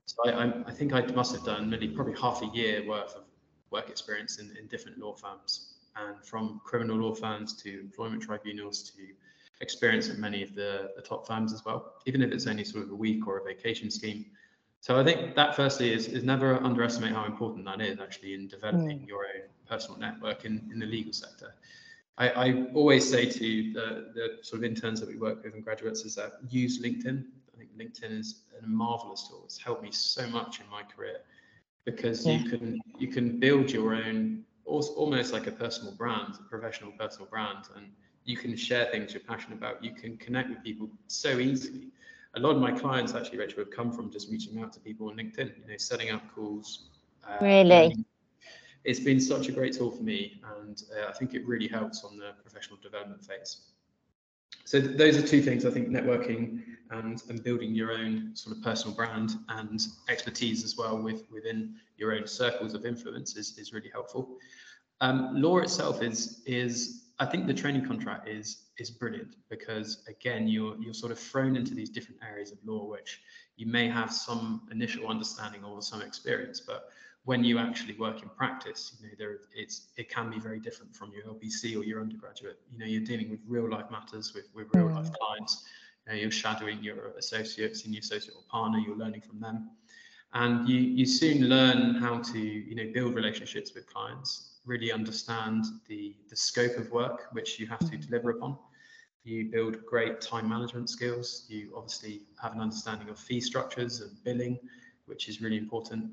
So 0.06 0.30
I, 0.30 0.62
I, 0.66 0.72
think 0.72 0.94
I 0.94 1.02
must 1.02 1.34
have 1.34 1.44
done 1.44 1.68
maybe 1.68 1.88
probably 1.88 2.14
half 2.18 2.42
a 2.42 2.46
year 2.46 2.86
worth 2.88 3.14
of 3.14 3.24
work 3.70 3.90
experience 3.90 4.38
in, 4.38 4.56
in 4.56 4.66
different 4.66 4.98
law 4.98 5.14
firms, 5.14 5.74
and 5.96 6.24
from 6.24 6.60
criminal 6.64 6.96
law 6.96 7.14
firms 7.14 7.54
to 7.62 7.80
employment 7.80 8.22
tribunals 8.22 8.82
to 8.90 9.02
experience 9.60 10.08
at 10.08 10.18
many 10.18 10.42
of 10.42 10.54
the, 10.54 10.90
the 10.96 11.02
top 11.02 11.26
firms 11.26 11.52
as 11.52 11.64
well, 11.64 11.92
even 12.06 12.22
if 12.22 12.32
it's 12.32 12.46
only 12.46 12.64
sort 12.64 12.84
of 12.84 12.90
a 12.90 12.94
week 12.94 13.26
or 13.26 13.38
a 13.38 13.44
vacation 13.44 13.90
scheme. 13.90 14.24
So 14.80 14.98
I 14.98 15.04
think 15.04 15.34
that 15.34 15.56
firstly 15.56 15.92
is, 15.92 16.06
is 16.06 16.22
never 16.22 16.54
underestimate 16.62 17.12
how 17.12 17.24
important 17.24 17.64
that 17.66 17.80
is 17.80 17.98
actually 17.98 18.34
in 18.34 18.46
developing 18.46 19.00
mm. 19.00 19.08
your 19.08 19.24
own 19.24 19.42
personal 19.68 19.98
network 19.98 20.44
in, 20.44 20.68
in 20.72 20.78
the 20.78 20.86
legal 20.86 21.12
sector. 21.12 21.54
I, 22.18 22.28
I 22.30 22.64
always 22.74 23.08
say 23.08 23.26
to 23.26 23.72
the, 23.72 24.10
the 24.14 24.38
sort 24.42 24.60
of 24.60 24.64
interns 24.64 25.00
that 25.00 25.08
we 25.08 25.16
work 25.16 25.42
with 25.42 25.54
and 25.54 25.64
graduates 25.64 26.04
is 26.04 26.16
that 26.16 26.32
use 26.50 26.82
LinkedIn. 26.82 27.24
I 27.54 27.58
think 27.58 27.70
LinkedIn 27.78 28.18
is 28.18 28.42
a 28.60 28.66
marvelous 28.66 29.28
tool. 29.28 29.42
It's 29.44 29.58
helped 29.58 29.82
me 29.82 29.92
so 29.92 30.26
much 30.28 30.60
in 30.60 30.68
my 30.68 30.82
career 30.82 31.20
because 31.84 32.26
yeah. 32.26 32.34
you 32.38 32.50
can 32.50 32.80
you 32.98 33.08
can 33.08 33.38
build 33.38 33.70
your 33.70 33.94
own 33.94 34.44
almost 34.66 35.32
like 35.32 35.46
a 35.46 35.52
personal 35.52 35.92
brand, 35.92 36.34
a 36.38 36.42
professional 36.42 36.92
personal 36.92 37.26
brand, 37.26 37.64
and 37.76 37.86
you 38.24 38.36
can 38.36 38.56
share 38.56 38.86
things 38.86 39.14
you're 39.14 39.22
passionate 39.22 39.56
about. 39.56 39.82
You 39.82 39.92
can 39.92 40.16
connect 40.18 40.50
with 40.50 40.62
people 40.62 40.90
so 41.06 41.38
easily. 41.38 41.88
A 42.34 42.40
lot 42.40 42.54
of 42.54 42.60
my 42.60 42.72
clients 42.72 43.14
actually, 43.14 43.38
Rachel, 43.38 43.60
have 43.60 43.70
come 43.70 43.90
from 43.90 44.10
just 44.10 44.30
reaching 44.30 44.60
out 44.60 44.72
to 44.74 44.80
people 44.80 45.08
on 45.08 45.16
LinkedIn, 45.16 45.52
you 45.56 45.70
know, 45.70 45.76
setting 45.78 46.10
up 46.10 46.22
calls. 46.34 46.90
Uh, 47.26 47.38
really? 47.40 47.96
It's 48.84 49.00
been 49.00 49.20
such 49.20 49.48
a 49.48 49.52
great 49.52 49.74
tool 49.74 49.90
for 49.90 50.02
me, 50.02 50.40
and 50.58 50.82
uh, 50.96 51.08
I 51.08 51.12
think 51.12 51.34
it 51.34 51.46
really 51.46 51.68
helps 51.68 52.04
on 52.04 52.16
the 52.16 52.32
professional 52.42 52.78
development 52.82 53.24
phase. 53.24 53.68
So 54.64 54.80
th- 54.80 54.96
those 54.96 55.16
are 55.16 55.26
two 55.26 55.42
things 55.42 55.64
I 55.64 55.70
think 55.70 55.88
networking 55.88 56.62
and, 56.90 57.22
and 57.28 57.42
building 57.42 57.74
your 57.74 57.92
own 57.92 58.34
sort 58.34 58.56
of 58.56 58.62
personal 58.62 58.94
brand 58.94 59.36
and 59.48 59.80
expertise 60.08 60.64
as 60.64 60.76
well 60.76 60.98
with 60.98 61.24
within 61.30 61.74
your 61.96 62.12
own 62.12 62.26
circles 62.26 62.74
of 62.74 62.84
influence 62.84 63.36
is, 63.36 63.56
is 63.58 63.72
really 63.72 63.90
helpful. 63.90 64.36
Um, 65.00 65.40
law 65.40 65.58
itself 65.58 66.02
is 66.02 66.42
is 66.46 67.04
I 67.20 67.26
think 67.26 67.46
the 67.46 67.54
training 67.54 67.86
contract 67.86 68.28
is 68.28 68.64
is 68.78 68.90
brilliant 68.90 69.36
because 69.48 70.04
again 70.08 70.46
you're 70.46 70.76
you're 70.78 70.94
sort 70.94 71.12
of 71.12 71.18
thrown 71.18 71.56
into 71.56 71.74
these 71.74 71.90
different 71.90 72.20
areas 72.22 72.52
of 72.52 72.58
law 72.64 72.84
which 72.84 73.20
you 73.56 73.66
may 73.66 73.88
have 73.88 74.12
some 74.12 74.62
initial 74.70 75.08
understanding 75.08 75.64
or 75.64 75.82
some 75.82 76.00
experience, 76.00 76.60
but 76.60 76.90
when 77.28 77.44
you 77.44 77.58
actually 77.58 77.94
work 77.96 78.22
in 78.22 78.28
practice, 78.30 78.96
you 78.98 79.06
know 79.06 79.14
there 79.18 79.40
it's 79.54 79.88
it 79.98 80.08
can 80.08 80.30
be 80.30 80.38
very 80.38 80.58
different 80.58 80.96
from 80.96 81.12
your 81.12 81.24
LPC 81.24 81.78
or 81.78 81.84
your 81.84 82.00
undergraduate. 82.00 82.58
You 82.72 82.78
know 82.78 82.86
you're 82.86 83.08
dealing 83.12 83.28
with 83.28 83.40
real 83.46 83.68
life 83.70 83.90
matters 83.90 84.32
with 84.34 84.46
with 84.54 84.68
real 84.72 84.86
life 84.86 85.10
mm. 85.10 85.18
clients. 85.20 85.64
You 86.06 86.12
know, 86.12 86.18
you're 86.20 86.30
shadowing 86.30 86.82
your 86.82 87.08
associate, 87.18 87.76
senior 87.76 88.00
associate 88.00 88.34
or 88.34 88.44
partner. 88.50 88.78
You're 88.78 88.96
learning 88.96 89.20
from 89.20 89.40
them, 89.40 89.68
and 90.32 90.66
you 90.66 90.80
you 90.80 91.04
soon 91.04 91.50
learn 91.50 91.96
how 91.96 92.14
to 92.32 92.38
you 92.38 92.74
know 92.74 92.90
build 92.94 93.14
relationships 93.14 93.74
with 93.74 93.84
clients 93.92 94.60
really 94.64 94.90
understand 94.90 95.64
the, 95.86 96.14
the 96.28 96.36
scope 96.36 96.76
of 96.76 96.90
work 96.90 97.28
which 97.32 97.58
you 97.58 97.66
have 97.66 97.84
to 97.90 97.96
deliver 97.96 98.30
upon. 98.30 98.56
You 99.24 99.50
build 99.50 99.84
great 99.84 100.22
time 100.22 100.48
management 100.48 100.88
skills. 100.88 101.44
You 101.48 101.74
obviously 101.76 102.22
have 102.40 102.52
an 102.52 102.60
understanding 102.60 103.10
of 103.10 103.18
fee 103.18 103.42
structures 103.42 104.00
and 104.00 104.12
billing, 104.24 104.58
which 105.04 105.28
is 105.28 105.42
really 105.42 105.58
important. 105.58 106.10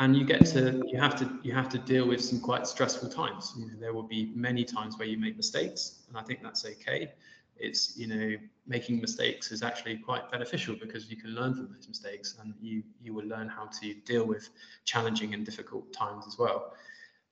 And 0.00 0.16
you 0.16 0.24
get 0.24 0.46
to 0.46 0.82
you 0.86 0.98
have 1.00 1.16
to 1.16 1.28
you 1.42 1.52
have 1.52 1.68
to 1.70 1.78
deal 1.78 2.06
with 2.06 2.22
some 2.22 2.40
quite 2.40 2.66
stressful 2.66 3.08
times. 3.08 3.54
You 3.58 3.66
know, 3.66 3.72
there 3.80 3.92
will 3.92 4.04
be 4.04 4.32
many 4.34 4.64
times 4.64 4.96
where 4.96 5.08
you 5.08 5.18
make 5.18 5.36
mistakes, 5.36 6.04
and 6.08 6.16
I 6.16 6.22
think 6.22 6.42
that's 6.42 6.64
okay. 6.64 7.12
It's 7.56 7.96
you 7.96 8.06
know 8.06 8.36
making 8.66 9.00
mistakes 9.00 9.50
is 9.50 9.62
actually 9.62 9.96
quite 9.98 10.30
beneficial 10.30 10.76
because 10.80 11.10
you 11.10 11.16
can 11.16 11.30
learn 11.30 11.54
from 11.54 11.72
those 11.74 11.88
mistakes, 11.88 12.36
and 12.40 12.54
you 12.60 12.84
you 13.02 13.12
will 13.12 13.26
learn 13.26 13.48
how 13.48 13.66
to 13.80 13.94
deal 14.06 14.24
with 14.24 14.50
challenging 14.84 15.34
and 15.34 15.44
difficult 15.44 15.92
times 15.92 16.26
as 16.28 16.38
well 16.38 16.74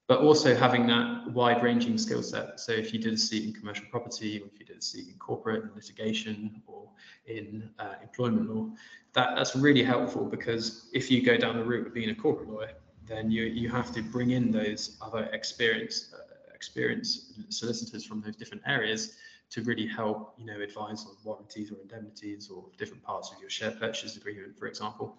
but 0.09 0.21
also 0.21 0.55
having 0.55 0.87
that 0.87 1.31
wide 1.33 1.63
ranging 1.63 1.99
skill 1.99 2.23
set. 2.23 2.61
So 2.61 2.73
if 2.73 2.93
you 2.93 3.01
did 3.01 3.15
a 3.15 3.17
seat 3.17 3.45
in 3.45 3.53
commercial 3.53 3.87
property, 3.91 4.41
or 4.41 4.47
if 4.47 4.61
you 4.61 4.65
did 4.65 4.79
a 4.79 4.83
seat 4.83 5.09
in 5.09 5.15
corporate 5.19 5.65
and 5.65 5.75
litigation 5.75 6.63
or 6.67 6.89
in 7.27 7.69
uh, 7.79 7.95
employment 8.03 8.49
law, 8.55 8.71
that, 9.15 9.35
that's 9.35 9.57
really 9.57 9.83
helpful 9.83 10.25
because 10.25 10.89
if 10.93 11.11
you 11.11 11.23
go 11.23 11.37
down 11.37 11.57
the 11.57 11.65
route 11.65 11.89
of 11.89 11.95
being 11.95 12.11
a 12.11 12.15
corporate 12.15 12.49
lawyer, 12.49 12.73
then 13.07 13.31
you, 13.31 13.45
you 13.45 13.69
have 13.69 13.93
to 13.93 14.03
bring 14.03 14.31
in 14.31 14.51
those 14.51 14.97
other 15.01 15.25
experience, 15.33 16.15
uh, 16.15 16.55
experience 16.55 17.33
solicitors 17.49 18.05
from 18.05 18.21
those 18.21 18.37
different 18.37 18.63
areas 18.67 19.17
to 19.51 19.63
really 19.63 19.87
help, 19.87 20.35
you 20.39 20.45
know, 20.45 20.61
advise 20.61 21.05
on 21.07 21.17
warranties 21.25 21.71
or 21.71 21.77
indemnities 21.81 22.49
or 22.49 22.65
different 22.79 23.03
parts 23.03 23.33
of 23.33 23.41
your 23.41 23.51
share 23.51 23.71
purchase 23.73 24.17
agreement, 24.17 24.57
for 24.59 24.67
example. 24.67 25.17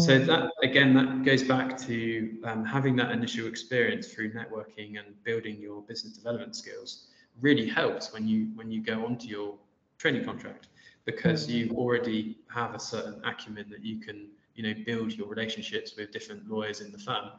So 0.00 0.18
that 0.18 0.50
again, 0.62 0.92
that 0.94 1.24
goes 1.24 1.44
back 1.44 1.78
to 1.82 2.38
um, 2.44 2.64
having 2.64 2.96
that 2.96 3.12
initial 3.12 3.46
experience 3.46 4.08
through 4.08 4.32
networking 4.32 4.98
and 4.98 5.22
building 5.22 5.60
your 5.60 5.82
business 5.82 6.14
development 6.14 6.56
skills 6.56 7.06
really 7.40 7.68
helps 7.68 8.12
when 8.12 8.26
you 8.26 8.48
when 8.54 8.70
you 8.70 8.82
go 8.82 9.04
onto 9.04 9.28
your 9.28 9.54
training 9.98 10.24
contract 10.24 10.68
because 11.04 11.48
you 11.48 11.70
already 11.76 12.38
have 12.48 12.74
a 12.74 12.78
certain 12.78 13.20
acumen 13.24 13.66
that 13.70 13.84
you 13.84 13.98
can 13.98 14.28
you 14.54 14.62
know 14.62 14.74
build 14.84 15.12
your 15.12 15.28
relationships 15.28 15.94
with 15.96 16.10
different 16.12 16.48
lawyers 16.50 16.80
in 16.80 16.92
the 16.92 16.98
firm 16.98 17.30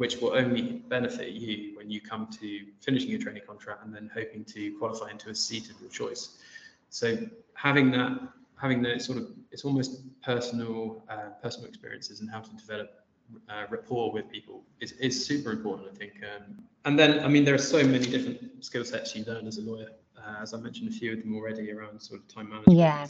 which 0.00 0.16
will 0.16 0.34
only 0.34 0.82
benefit 0.88 1.32
you 1.32 1.76
when 1.76 1.90
you 1.90 2.00
come 2.00 2.26
to 2.26 2.64
finishing 2.80 3.10
your 3.10 3.20
training 3.20 3.42
contract 3.46 3.84
and 3.84 3.94
then 3.94 4.10
hoping 4.14 4.42
to 4.42 4.74
qualify 4.78 5.10
into 5.10 5.28
a 5.28 5.34
seat 5.34 5.68
of 5.68 5.78
your 5.78 5.90
choice. 5.90 6.38
So 6.88 7.18
having 7.52 7.90
that 7.90 8.18
having 8.60 8.82
the 8.82 8.98
sort 8.98 9.18
of 9.18 9.26
it's 9.50 9.64
almost 9.64 10.02
personal 10.22 11.04
uh, 11.08 11.30
personal 11.42 11.68
experiences 11.68 12.20
and 12.20 12.30
how 12.30 12.40
to 12.40 12.50
develop 12.56 12.90
uh, 13.48 13.64
rapport 13.70 14.12
with 14.12 14.28
people 14.30 14.64
is, 14.80 14.92
is 14.92 15.24
super 15.24 15.50
important 15.52 15.88
i 15.92 15.94
think 15.96 16.12
um, 16.24 16.62
and 16.84 16.98
then 16.98 17.20
i 17.20 17.28
mean 17.28 17.44
there 17.44 17.54
are 17.54 17.66
so 17.76 17.82
many 17.82 18.06
different 18.06 18.64
skill 18.64 18.84
sets 18.84 19.14
you 19.14 19.24
learn 19.24 19.46
as 19.46 19.58
a 19.58 19.62
lawyer. 19.62 19.90
Uh, 20.18 20.42
as 20.42 20.52
i 20.52 20.58
mentioned 20.58 20.88
a 20.88 20.92
few 20.92 21.12
of 21.12 21.18
them 21.20 21.34
already 21.34 21.72
around 21.72 22.00
sort 22.00 22.20
of 22.20 22.28
time 22.28 22.48
management. 22.48 22.78
Yeah 22.78 23.06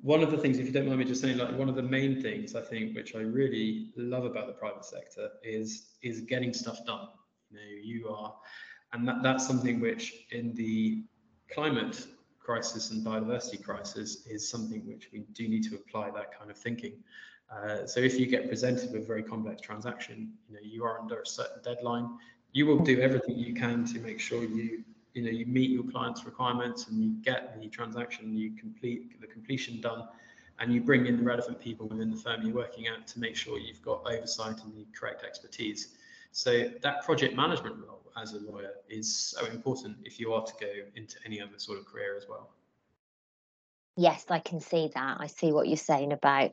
one 0.00 0.22
of 0.22 0.30
the 0.30 0.38
things 0.38 0.58
if 0.58 0.66
you 0.66 0.72
don't 0.72 0.86
mind 0.86 0.98
me 0.98 1.04
just 1.04 1.20
saying 1.20 1.36
like 1.36 1.56
one 1.58 1.68
of 1.68 1.74
the 1.74 1.82
main 1.82 2.20
things 2.22 2.54
i 2.54 2.60
think 2.60 2.94
which 2.96 3.14
i 3.14 3.18
really 3.20 3.90
love 3.96 4.24
about 4.24 4.46
the 4.46 4.52
private 4.52 4.84
sector 4.84 5.28
is 5.42 5.90
is 6.02 6.22
getting 6.22 6.52
stuff 6.54 6.84
done. 6.86 7.08
You 7.50 7.56
know 7.56 7.62
you 7.82 8.08
are 8.08 8.34
and 8.92 9.06
that, 9.08 9.22
that's 9.22 9.46
something 9.46 9.80
which 9.80 10.26
in 10.30 10.54
the 10.54 11.04
climate 11.52 12.06
crisis 12.44 12.90
and 12.90 13.04
biodiversity 13.04 13.62
crisis 13.62 14.26
is 14.26 14.48
something 14.48 14.86
which 14.86 15.08
we 15.12 15.20
do 15.32 15.48
need 15.48 15.64
to 15.64 15.74
apply 15.74 16.10
that 16.10 16.38
kind 16.38 16.50
of 16.50 16.56
thinking. 16.56 16.92
Uh, 17.50 17.86
so 17.86 18.00
if 18.00 18.18
you 18.18 18.26
get 18.26 18.48
presented 18.48 18.92
with 18.92 19.02
a 19.02 19.06
very 19.06 19.22
complex 19.22 19.60
transaction, 19.60 20.32
you 20.48 20.54
know, 20.54 20.60
you 20.62 20.84
are 20.84 20.98
under 21.00 21.20
a 21.20 21.26
certain 21.26 21.62
deadline, 21.62 22.08
you 22.52 22.66
will 22.66 22.78
do 22.78 23.00
everything 23.00 23.36
you 23.36 23.54
can 23.54 23.84
to 23.86 23.98
make 24.00 24.20
sure 24.20 24.44
you, 24.44 24.84
you 25.14 25.22
know, 25.22 25.30
you 25.30 25.46
meet 25.46 25.70
your 25.70 25.84
client's 25.84 26.24
requirements 26.24 26.88
and 26.88 27.02
you 27.02 27.10
get 27.22 27.58
the 27.60 27.68
transaction, 27.68 28.36
you 28.36 28.52
complete 28.52 29.20
the 29.20 29.26
completion 29.26 29.80
done, 29.80 30.06
and 30.60 30.72
you 30.72 30.80
bring 30.80 31.06
in 31.06 31.16
the 31.16 31.22
relevant 31.22 31.58
people 31.60 31.88
within 31.88 32.10
the 32.10 32.16
firm 32.16 32.42
you're 32.42 32.54
working 32.54 32.86
at 32.86 33.06
to 33.08 33.18
make 33.18 33.36
sure 33.36 33.58
you've 33.58 33.82
got 33.82 34.02
oversight 34.06 34.62
and 34.64 34.76
the 34.76 34.86
correct 34.98 35.24
expertise. 35.24 35.96
So 36.36 36.68
that 36.82 37.04
project 37.04 37.36
management 37.36 37.76
role 37.86 38.10
as 38.20 38.32
a 38.32 38.40
lawyer 38.40 38.72
is 38.88 39.14
so 39.14 39.46
important 39.46 39.98
if 40.02 40.18
you 40.18 40.32
are 40.34 40.44
to 40.44 40.52
go 40.60 40.66
into 40.96 41.16
any 41.24 41.40
other 41.40 41.58
sort 41.58 41.78
of 41.78 41.86
career 41.86 42.16
as 42.16 42.26
well. 42.28 42.50
Yes, 43.96 44.24
I 44.28 44.40
can 44.40 44.60
see 44.60 44.90
that. 44.96 45.16
I 45.20 45.28
see 45.28 45.52
what 45.52 45.68
you're 45.68 45.76
saying 45.76 46.12
about 46.12 46.50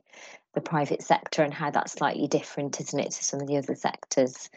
the 0.54 0.60
private 0.60 1.02
sector 1.02 1.42
and 1.42 1.52
how 1.52 1.72
that's 1.72 1.94
slightly 1.94 2.28
different, 2.28 2.80
isn't 2.80 2.98
it, 3.00 3.10
to 3.10 3.24
some 3.24 3.40
of 3.40 3.48
the 3.48 3.56
other 3.56 3.74
sectors. 3.74 4.48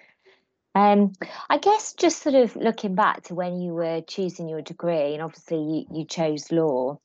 Um, 0.76 1.14
I 1.50 1.58
guess 1.58 1.94
just 1.94 2.22
sort 2.22 2.36
of 2.36 2.56
looking 2.56 2.94
back 2.94 3.24
to 3.24 3.34
when 3.34 3.60
you 3.60 3.74
were 3.74 4.02
choosing 4.02 4.48
your 4.48 4.62
degree, 4.62 5.16
and 5.16 5.24
obviously 5.24 5.58
you, 5.58 5.86
you 6.02 6.06
chose 6.06 6.52
law. 6.52 7.00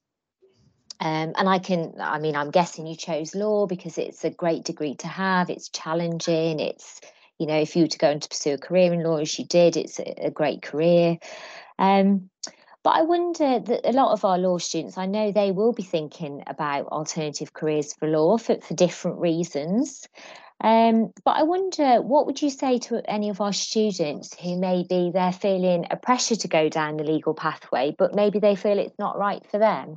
Um, 1.00 1.32
and 1.38 1.48
I 1.48 1.58
can, 1.58 1.94
I 1.98 2.18
mean, 2.18 2.36
I'm 2.36 2.50
guessing 2.50 2.86
you 2.86 2.96
chose 2.96 3.34
law 3.34 3.66
because 3.66 3.96
it's 3.96 4.26
a 4.26 4.30
great 4.30 4.64
degree 4.64 4.96
to 4.96 5.08
have. 5.08 5.48
It's 5.48 5.70
challenging. 5.70 6.60
It's 6.60 7.00
you 7.40 7.46
know, 7.46 7.58
if 7.58 7.74
you 7.74 7.84
were 7.84 7.88
to 7.88 7.98
go 7.98 8.10
and 8.10 8.20
to 8.22 8.28
pursue 8.28 8.52
a 8.52 8.58
career 8.58 8.92
in 8.92 9.02
law 9.02 9.16
as 9.16 9.38
you 9.38 9.46
did, 9.46 9.78
it's 9.78 9.98
a, 9.98 10.26
a 10.26 10.30
great 10.30 10.60
career. 10.60 11.18
Um, 11.78 12.28
but 12.82 12.90
I 12.90 13.02
wonder 13.02 13.58
that 13.58 13.88
a 13.88 13.92
lot 13.92 14.12
of 14.12 14.24
our 14.26 14.36
law 14.36 14.58
students, 14.58 14.98
I 14.98 15.06
know 15.06 15.32
they 15.32 15.50
will 15.50 15.72
be 15.72 15.82
thinking 15.82 16.44
about 16.46 16.86
alternative 16.88 17.54
careers 17.54 17.94
for 17.94 18.08
law 18.08 18.36
for, 18.36 18.60
for 18.60 18.74
different 18.74 19.18
reasons. 19.18 20.06
Um, 20.62 21.12
but 21.24 21.36
I 21.36 21.44
wonder, 21.44 22.02
what 22.02 22.26
would 22.26 22.42
you 22.42 22.50
say 22.50 22.78
to 22.78 23.02
any 23.10 23.30
of 23.30 23.40
our 23.40 23.54
students 23.54 24.38
who 24.38 24.58
maybe 24.58 25.10
they're 25.12 25.32
feeling 25.32 25.86
a 25.90 25.96
pressure 25.96 26.36
to 26.36 26.48
go 26.48 26.68
down 26.68 26.98
the 26.98 27.04
legal 27.04 27.32
pathway, 27.32 27.94
but 27.96 28.14
maybe 28.14 28.38
they 28.38 28.54
feel 28.54 28.78
it's 28.78 28.98
not 28.98 29.18
right 29.18 29.42
for 29.50 29.58
them? 29.58 29.96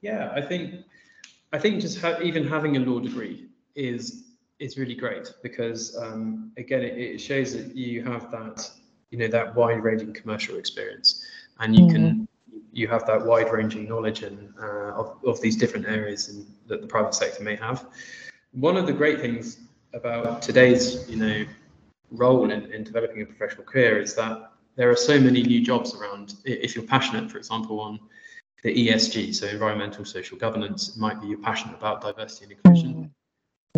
Yeah, 0.00 0.30
I 0.32 0.42
think 0.42 0.84
I 1.52 1.58
think 1.58 1.80
just 1.80 2.00
ha- 2.00 2.20
even 2.22 2.46
having 2.46 2.76
a 2.76 2.80
law 2.80 3.00
degree 3.00 3.48
is 3.74 4.27
is 4.58 4.76
really 4.76 4.94
great 4.94 5.32
because 5.42 5.96
um, 5.96 6.52
again 6.56 6.82
it, 6.82 6.98
it, 6.98 7.18
shows 7.18 7.52
that 7.52 7.74
you 7.76 8.02
have 8.02 8.30
that 8.30 8.70
you 9.10 9.18
know 9.18 9.28
that 9.28 9.54
wide 9.54 9.82
ranging 9.82 10.12
commercial 10.12 10.56
experience 10.56 11.24
and 11.60 11.76
you 11.76 11.84
mm-hmm. 11.84 11.94
can 11.94 12.28
you 12.72 12.86
have 12.88 13.06
that 13.06 13.24
wide 13.24 13.52
ranging 13.52 13.88
knowledge 13.88 14.22
and 14.22 14.52
uh, 14.60 14.92
of, 14.92 15.18
of 15.24 15.40
these 15.40 15.56
different 15.56 15.86
areas 15.86 16.28
in, 16.28 16.46
that 16.66 16.80
the 16.80 16.86
private 16.86 17.14
sector 17.14 17.42
may 17.42 17.56
have 17.56 17.86
one 18.52 18.76
of 18.76 18.86
the 18.86 18.92
great 18.92 19.20
things 19.20 19.58
about 19.94 20.42
today's 20.42 21.08
you 21.08 21.16
know 21.16 21.44
role 22.10 22.50
in, 22.50 22.72
in 22.72 22.82
developing 22.82 23.22
a 23.22 23.26
professional 23.26 23.64
career 23.64 24.00
is 24.00 24.14
that 24.14 24.52
there 24.76 24.90
are 24.90 24.96
so 24.96 25.20
many 25.20 25.42
new 25.42 25.60
jobs 25.60 25.94
around. 25.94 26.36
If 26.44 26.76
you're 26.76 26.84
passionate, 26.84 27.30
for 27.30 27.38
example, 27.38 27.80
on 27.80 27.98
the 28.62 28.72
ESG, 28.88 29.34
so 29.34 29.46
environmental 29.48 30.04
social 30.04 30.38
governance, 30.38 30.90
it 30.90 31.00
might 31.00 31.20
be 31.20 31.26
you're 31.26 31.38
passionate 31.38 31.76
about 31.76 32.00
diversity 32.00 32.44
and 32.44 32.52
inclusion. 32.52 33.14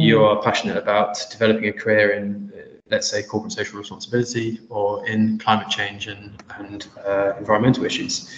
Mm. 0.01 0.05
You 0.05 0.25
are 0.25 0.41
passionate 0.41 0.79
about 0.79 1.19
developing 1.31 1.69
a 1.69 1.73
career 1.73 2.13
in, 2.13 2.51
uh, 2.57 2.63
let's 2.91 3.09
say, 3.09 3.23
corporate 3.23 3.53
social 3.53 3.79
responsibility 3.79 4.61
or 4.71 5.07
in 5.07 5.39
climate 5.39 5.69
change 5.69 6.07
and, 6.07 6.43
and 6.59 6.89
uh, 7.07 7.35
environmental 7.39 7.85
issues. 7.85 8.35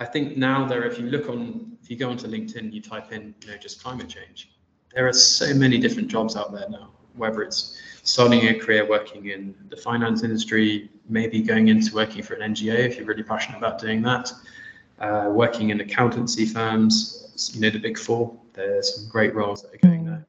I 0.00 0.04
think 0.04 0.36
now 0.36 0.66
there, 0.66 0.82
if 0.84 0.98
you 0.98 1.06
look 1.06 1.28
on, 1.28 1.78
if 1.80 1.90
you 1.90 1.96
go 1.96 2.10
onto 2.10 2.26
LinkedIn, 2.26 2.72
you 2.72 2.82
type 2.82 3.12
in, 3.12 3.34
you 3.42 3.52
know, 3.52 3.56
just 3.56 3.82
climate 3.82 4.08
change. 4.08 4.50
There 4.94 5.06
are 5.06 5.12
so 5.12 5.54
many 5.54 5.78
different 5.78 6.08
jobs 6.08 6.34
out 6.34 6.52
there 6.52 6.68
now, 6.68 6.90
whether 7.14 7.40
it's 7.42 7.80
starting 8.02 8.48
a 8.48 8.54
career 8.54 8.88
working 8.88 9.28
in 9.28 9.54
the 9.68 9.76
finance 9.76 10.24
industry, 10.24 10.90
maybe 11.08 11.40
going 11.40 11.68
into 11.68 11.94
working 11.94 12.22
for 12.22 12.34
an 12.34 12.52
NGO 12.52 12.74
if 12.74 12.96
you're 12.96 13.06
really 13.06 13.22
passionate 13.22 13.58
about 13.58 13.80
doing 13.80 14.02
that, 14.02 14.32
uh, 14.98 15.28
working 15.30 15.70
in 15.70 15.80
accountancy 15.80 16.46
firms, 16.46 17.52
you 17.54 17.60
know, 17.60 17.70
the 17.70 17.78
big 17.78 17.96
four, 17.96 18.36
there's 18.54 18.96
some 18.96 19.08
great 19.08 19.34
roles 19.34 19.62
that 19.62 19.72
are 19.74 19.88
going 19.88 20.04
mm. 20.04 20.06
there. 20.06 20.26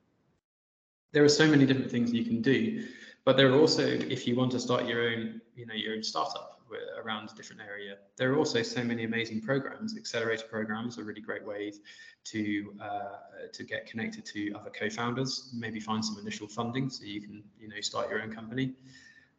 There 1.17 1.25
are 1.25 1.29
so 1.29 1.47
many 1.47 1.65
different 1.65 1.89
things 1.89 2.13
you 2.13 2.23
can 2.23 2.43
do, 2.43 2.85
but 3.25 3.37
there 3.37 3.51
are 3.51 3.59
also, 3.59 3.81
if 3.81 4.27
you 4.27 4.35
want 4.35 4.51
to 4.51 4.59
start 4.59 4.85
your 4.85 5.01
own, 5.09 5.41
you 5.55 5.65
know, 5.65 5.73
your 5.73 5.95
own 5.95 6.03
startup, 6.03 6.61
around 7.03 7.27
a 7.31 7.35
different 7.35 7.59
area. 7.59 7.95
There 8.17 8.31
are 8.31 8.37
also 8.37 8.61
so 8.61 8.83
many 8.83 9.03
amazing 9.03 9.41
programs. 9.41 9.97
Accelerator 9.97 10.45
programs 10.45 10.99
are 10.99 11.03
really 11.03 11.21
great 11.21 11.43
ways 11.43 11.79
to 12.25 12.71
uh, 12.79 13.47
to 13.51 13.63
get 13.63 13.87
connected 13.87 14.25
to 14.25 14.53
other 14.53 14.69
co-founders. 14.69 15.49
Maybe 15.55 15.79
find 15.79 16.05
some 16.05 16.19
initial 16.19 16.47
funding 16.47 16.87
so 16.87 17.03
you 17.03 17.19
can 17.19 17.43
you 17.59 17.67
know 17.67 17.81
start 17.81 18.11
your 18.11 18.21
own 18.21 18.31
company. 18.31 18.75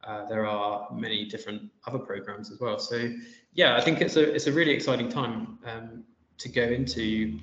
Uh, 0.02 0.26
there 0.26 0.46
are 0.46 0.88
many 0.92 1.26
different 1.26 1.70
other 1.86 2.00
programs 2.00 2.50
as 2.50 2.58
well. 2.58 2.80
So 2.80 3.08
yeah, 3.52 3.76
I 3.76 3.82
think 3.82 4.00
it's 4.00 4.16
a 4.16 4.34
it's 4.34 4.48
a 4.48 4.52
really 4.52 4.72
exciting 4.72 5.08
time 5.08 5.60
um, 5.64 6.02
to 6.38 6.48
go 6.48 6.64
into 6.64 7.38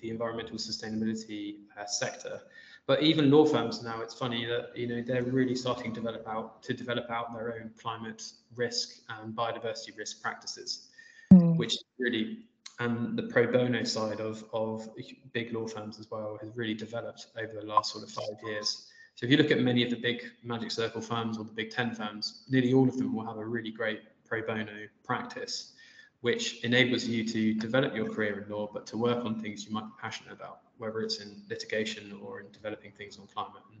the 0.00 0.10
environmental 0.10 0.58
sustainability 0.58 1.56
uh, 1.76 1.86
sector. 1.86 2.40
But 2.86 3.02
even 3.02 3.30
law 3.30 3.44
firms 3.44 3.82
now, 3.82 4.00
it's 4.00 4.14
funny 4.14 4.44
that 4.46 4.76
you 4.76 4.86
know 4.88 5.02
they're 5.02 5.22
really 5.22 5.54
starting 5.54 5.92
to 5.94 6.00
develop 6.00 6.26
out 6.26 6.62
to 6.64 6.74
develop 6.74 7.08
out 7.10 7.32
their 7.32 7.54
own 7.54 7.70
climate 7.80 8.22
risk 8.56 9.02
and 9.08 9.34
biodiversity 9.34 9.96
risk 9.96 10.20
practices, 10.22 10.88
mm. 11.32 11.56
which 11.56 11.76
really 11.98 12.38
and 12.80 13.16
the 13.16 13.24
pro 13.24 13.46
bono 13.46 13.84
side 13.84 14.20
of 14.20 14.44
of 14.52 14.88
big 15.32 15.52
law 15.52 15.66
firms 15.66 16.00
as 16.00 16.10
well 16.10 16.38
has 16.40 16.50
really 16.56 16.74
developed 16.74 17.26
over 17.38 17.52
the 17.60 17.66
last 17.66 17.92
sort 17.92 18.04
of 18.04 18.10
five 18.10 18.36
years. 18.44 18.88
So 19.14 19.26
if 19.26 19.30
you 19.30 19.36
look 19.36 19.50
at 19.50 19.60
many 19.60 19.82
of 19.84 19.90
the 19.90 19.96
big 19.96 20.24
Magic 20.42 20.70
Circle 20.70 21.02
firms 21.02 21.36
or 21.36 21.44
the 21.44 21.52
Big 21.52 21.70
Ten 21.70 21.94
firms, 21.94 22.44
nearly 22.48 22.72
all 22.72 22.88
of 22.88 22.96
them 22.96 23.14
will 23.14 23.26
have 23.26 23.36
a 23.36 23.44
really 23.44 23.70
great 23.70 24.00
pro 24.24 24.40
bono 24.40 24.86
practice 25.04 25.74
which 26.20 26.62
enables 26.64 27.04
you 27.04 27.24
to 27.24 27.54
develop 27.54 27.94
your 27.94 28.08
career 28.08 28.44
in 28.44 28.52
law, 28.54 28.68
but 28.72 28.86
to 28.86 28.96
work 28.96 29.24
on 29.24 29.40
things 29.40 29.64
you 29.66 29.72
might 29.72 29.84
be 29.84 29.92
passionate 30.00 30.32
about, 30.32 30.60
whether 30.78 31.00
it's 31.00 31.20
in 31.20 31.42
litigation 31.48 32.18
or 32.22 32.40
in 32.40 32.46
developing 32.52 32.92
things 32.92 33.18
on 33.18 33.26
climate 33.26 33.62
and, 33.72 33.80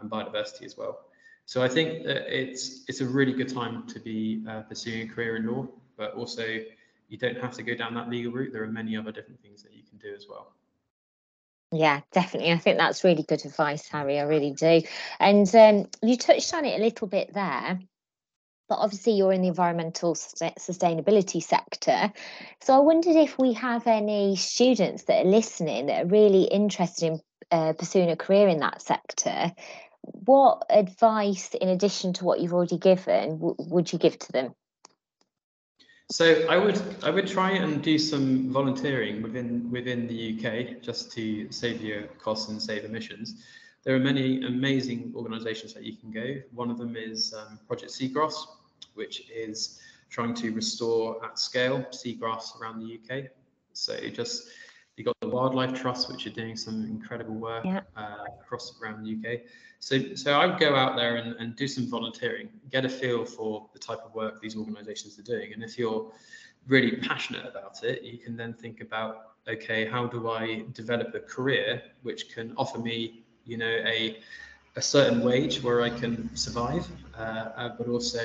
and 0.00 0.10
biodiversity 0.10 0.64
as 0.64 0.76
well. 0.76 1.00
So 1.46 1.62
I 1.62 1.68
think 1.68 2.04
that 2.04 2.26
it's 2.28 2.84
it's 2.88 3.00
a 3.00 3.06
really 3.06 3.32
good 3.32 3.48
time 3.48 3.86
to 3.86 3.98
be 4.00 4.44
uh, 4.46 4.60
pursuing 4.62 5.10
a 5.10 5.12
career 5.12 5.36
in 5.36 5.46
law, 5.46 5.66
but 5.96 6.12
also 6.12 6.44
you 7.08 7.16
don't 7.16 7.38
have 7.38 7.54
to 7.54 7.62
go 7.62 7.74
down 7.74 7.94
that 7.94 8.10
legal 8.10 8.32
route. 8.32 8.52
There 8.52 8.62
are 8.62 8.66
many 8.66 8.96
other 8.96 9.10
different 9.10 9.40
things 9.40 9.62
that 9.62 9.72
you 9.72 9.82
can 9.82 9.96
do 9.96 10.14
as 10.14 10.26
well. 10.28 10.52
Yeah, 11.72 12.00
definitely. 12.12 12.52
I 12.52 12.58
think 12.58 12.78
that's 12.78 13.04
really 13.04 13.22
good 13.22 13.44
advice, 13.44 13.88
Harry. 13.88 14.18
I 14.18 14.24
really 14.24 14.52
do. 14.52 14.82
And 15.20 15.54
um, 15.54 15.86
you 16.02 16.16
touched 16.16 16.52
on 16.52 16.64
it 16.66 16.78
a 16.78 16.84
little 16.84 17.08
bit 17.08 17.32
there 17.32 17.78
but 18.68 18.76
obviously 18.76 19.14
you're 19.14 19.32
in 19.32 19.42
the 19.42 19.48
environmental 19.48 20.14
sustainability 20.14 21.42
sector. 21.42 22.12
So 22.60 22.74
I 22.74 22.78
wondered 22.78 23.16
if 23.16 23.38
we 23.38 23.54
have 23.54 23.86
any 23.86 24.36
students 24.36 25.04
that 25.04 25.24
are 25.24 25.28
listening 25.28 25.86
that 25.86 26.04
are 26.04 26.08
really 26.08 26.44
interested 26.44 27.06
in 27.06 27.20
uh, 27.50 27.72
pursuing 27.72 28.10
a 28.10 28.16
career 28.16 28.48
in 28.48 28.60
that 28.60 28.82
sector. 28.82 29.52
What 30.02 30.66
advice, 30.70 31.54
in 31.54 31.68
addition 31.68 32.12
to 32.14 32.24
what 32.24 32.40
you've 32.40 32.52
already 32.52 32.78
given, 32.78 33.38
w- 33.38 33.56
would 33.58 33.92
you 33.92 33.98
give 33.98 34.18
to 34.18 34.32
them? 34.32 34.54
So 36.10 36.46
I 36.48 36.56
would 36.56 36.80
I 37.02 37.10
would 37.10 37.26
try 37.26 37.50
and 37.50 37.82
do 37.82 37.98
some 37.98 38.50
volunteering 38.50 39.20
within 39.22 39.70
within 39.70 40.06
the 40.06 40.38
UK 40.38 40.80
just 40.80 41.12
to 41.12 41.52
save 41.52 41.82
your 41.82 42.04
costs 42.18 42.48
and 42.48 42.62
save 42.62 42.84
emissions. 42.84 43.44
There 43.84 43.94
are 43.94 43.98
many 44.00 44.44
amazing 44.44 45.12
organisations 45.14 45.74
that 45.74 45.84
you 45.84 45.96
can 45.96 46.10
go. 46.10 46.40
One 46.52 46.70
of 46.70 46.78
them 46.78 46.96
is 46.96 47.34
um, 47.34 47.58
Project 47.66 47.92
Seagrass, 47.92 48.46
which 48.98 49.30
is 49.30 49.80
trying 50.10 50.34
to 50.34 50.50
restore 50.52 51.24
at 51.24 51.38
scale 51.38 51.86
seagrass 51.90 52.60
around 52.60 52.80
the 52.80 52.98
UK. 52.98 53.30
So 53.72 53.96
just 54.10 54.48
you've 54.96 55.06
got 55.06 55.16
the 55.20 55.28
Wildlife 55.28 55.72
Trust, 55.72 56.10
which 56.10 56.26
are 56.26 56.30
doing 56.30 56.56
some 56.56 56.84
incredible 56.84 57.36
work 57.36 57.64
yeah. 57.64 57.80
uh, 57.96 58.24
across 58.42 58.74
around 58.82 59.04
the 59.04 59.14
UK. 59.14 59.40
So, 59.78 60.14
so 60.14 60.32
I 60.32 60.44
would 60.46 60.58
go 60.58 60.74
out 60.74 60.96
there 60.96 61.16
and, 61.16 61.36
and 61.36 61.54
do 61.54 61.68
some 61.68 61.86
volunteering, 61.86 62.48
get 62.70 62.84
a 62.84 62.88
feel 62.88 63.24
for 63.24 63.68
the 63.72 63.78
type 63.78 64.00
of 64.04 64.12
work 64.14 64.40
these 64.40 64.56
organisations 64.56 65.18
are 65.18 65.22
doing, 65.22 65.52
and 65.52 65.62
if 65.62 65.78
you're 65.78 66.10
really 66.66 66.96
passionate 66.96 67.46
about 67.46 67.84
it, 67.84 68.02
you 68.02 68.18
can 68.18 68.36
then 68.36 68.52
think 68.52 68.80
about, 68.80 69.34
okay, 69.46 69.86
how 69.86 70.06
do 70.06 70.28
I 70.28 70.64
develop 70.72 71.14
a 71.14 71.20
career 71.20 71.80
which 72.02 72.34
can 72.34 72.52
offer 72.56 72.78
me, 72.78 73.22
you 73.44 73.56
know, 73.56 73.66
a 73.86 74.18
a 74.76 74.82
certain 74.82 75.24
wage 75.24 75.60
where 75.62 75.82
I 75.82 75.90
can 75.90 76.34
survive, 76.36 76.86
uh, 77.18 77.50
uh, 77.56 77.68
but 77.76 77.88
also 77.88 78.20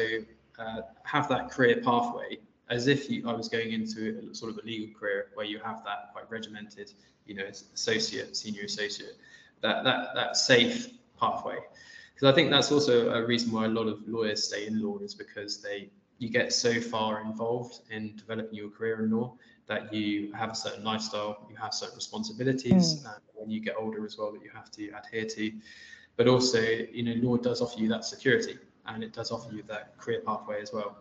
uh, 0.63 0.81
have 1.03 1.27
that 1.29 1.49
career 1.49 1.81
pathway 1.83 2.37
as 2.69 2.87
if 2.87 3.09
you, 3.09 3.27
I 3.27 3.33
was 3.33 3.49
going 3.49 3.71
into 3.71 4.29
a, 4.31 4.35
sort 4.35 4.51
of 4.51 4.57
a 4.57 4.65
legal 4.65 4.93
career 4.97 5.27
where 5.33 5.45
you 5.45 5.59
have 5.59 5.83
that 5.83 6.11
quite 6.13 6.29
regimented, 6.29 6.93
you 7.25 7.35
know, 7.35 7.45
associate, 7.45 8.35
senior 8.35 8.63
associate, 8.63 9.17
that 9.61 9.83
that 9.83 10.15
that 10.15 10.37
safe 10.37 10.89
pathway. 11.19 11.57
Because 12.13 12.31
I 12.31 12.35
think 12.35 12.49
that's 12.49 12.71
also 12.71 13.11
a 13.11 13.25
reason 13.25 13.51
why 13.51 13.65
a 13.65 13.69
lot 13.69 13.87
of 13.87 14.07
lawyers 14.07 14.43
stay 14.43 14.67
in 14.67 14.81
law 14.81 14.97
is 14.99 15.13
because 15.13 15.61
they 15.61 15.89
you 16.19 16.29
get 16.29 16.53
so 16.53 16.79
far 16.79 17.21
involved 17.21 17.81
in 17.89 18.15
developing 18.15 18.55
your 18.55 18.69
career 18.69 19.03
in 19.03 19.11
law 19.11 19.35
that 19.67 19.93
you 19.93 20.31
have 20.33 20.51
a 20.51 20.55
certain 20.55 20.83
lifestyle, 20.83 21.45
you 21.49 21.55
have 21.55 21.73
certain 21.73 21.95
responsibilities 21.95 23.03
mm. 23.03 23.15
when 23.33 23.49
you 23.49 23.59
get 23.59 23.75
older 23.77 24.05
as 24.05 24.17
well 24.17 24.31
that 24.31 24.43
you 24.43 24.51
have 24.53 24.69
to 24.71 24.89
adhere 24.89 25.25
to. 25.25 25.51
But 26.15 26.27
also, 26.27 26.59
you 26.59 27.03
know, 27.03 27.13
law 27.27 27.37
does 27.37 27.61
offer 27.61 27.79
you 27.79 27.89
that 27.89 28.05
security 28.05 28.57
and 28.87 29.03
it 29.03 29.13
does 29.13 29.31
offer 29.31 29.53
you 29.53 29.63
that 29.67 29.97
career 29.97 30.21
pathway 30.25 30.61
as 30.61 30.73
well. 30.73 30.97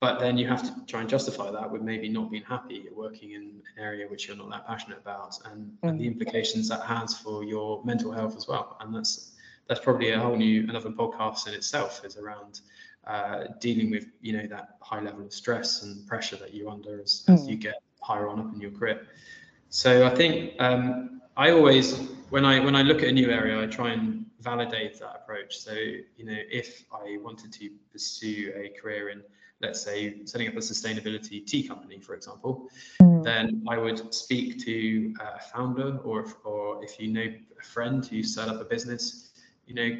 But 0.00 0.18
then 0.18 0.36
you 0.36 0.48
have 0.48 0.62
to 0.64 0.86
try 0.86 1.00
and 1.00 1.08
justify 1.08 1.52
that 1.52 1.70
with 1.70 1.80
maybe 1.80 2.08
not 2.08 2.28
being 2.28 2.42
happy 2.42 2.88
working 2.92 3.32
in 3.32 3.42
an 3.42 3.62
area 3.78 4.08
which 4.08 4.26
you're 4.26 4.36
not 4.36 4.50
that 4.50 4.66
passionate 4.66 4.98
about, 4.98 5.38
and, 5.44 5.66
mm. 5.66 5.88
and 5.88 6.00
the 6.00 6.04
mm. 6.04 6.12
implications 6.12 6.68
that 6.70 6.82
has 6.82 7.16
for 7.16 7.44
your 7.44 7.84
mental 7.84 8.10
health 8.10 8.36
as 8.36 8.48
well. 8.48 8.76
And 8.80 8.94
that's 8.94 9.32
that's 9.68 9.78
probably 9.78 10.10
a 10.10 10.18
whole 10.18 10.36
new 10.36 10.68
another 10.68 10.90
podcast 10.90 11.46
in 11.46 11.54
itself 11.54 12.04
is 12.04 12.16
around 12.16 12.60
uh, 13.06 13.44
dealing 13.60 13.92
with 13.92 14.06
you 14.20 14.32
know 14.32 14.46
that 14.48 14.76
high 14.80 15.00
level 15.00 15.24
of 15.24 15.32
stress 15.32 15.84
and 15.84 16.04
pressure 16.08 16.36
that 16.36 16.52
you're 16.52 16.70
under 16.70 17.00
as, 17.00 17.24
mm. 17.28 17.34
as 17.34 17.46
you 17.46 17.56
get 17.56 17.76
higher 18.00 18.28
on 18.28 18.40
up 18.40 18.52
in 18.52 18.60
your 18.60 18.72
career. 18.72 19.06
So 19.68 20.04
I 20.04 20.14
think 20.14 20.60
um, 20.60 21.22
I 21.36 21.50
always 21.52 22.08
when 22.30 22.44
I 22.44 22.58
when 22.58 22.74
I 22.74 22.82
look 22.82 22.98
at 23.02 23.08
a 23.08 23.12
new 23.12 23.30
area, 23.30 23.62
I 23.62 23.66
try 23.66 23.92
and 23.92 24.21
validate 24.42 24.98
that 25.00 25.22
approach. 25.22 25.58
So, 25.58 25.72
you 25.72 26.24
know, 26.24 26.38
if 26.50 26.84
I 26.92 27.18
wanted 27.22 27.52
to 27.54 27.70
pursue 27.90 28.52
a 28.56 28.68
career 28.80 29.10
in, 29.10 29.22
let's 29.60 29.80
say, 29.80 30.24
setting 30.24 30.48
up 30.48 30.54
a 30.54 30.58
sustainability 30.58 31.46
tea 31.46 31.66
company, 31.66 32.00
for 32.00 32.14
example, 32.14 32.68
mm. 33.00 33.22
then 33.22 33.64
I 33.68 33.78
would 33.78 34.12
speak 34.12 34.64
to 34.64 35.14
a 35.20 35.40
founder, 35.40 35.98
or 35.98 36.20
if, 36.24 36.34
or 36.44 36.82
if 36.84 36.98
you 36.98 37.08
know 37.08 37.26
a 37.60 37.64
friend 37.64 38.04
who 38.04 38.22
set 38.22 38.48
up 38.48 38.60
a 38.60 38.64
business, 38.64 39.30
you 39.66 39.74
know, 39.74 39.90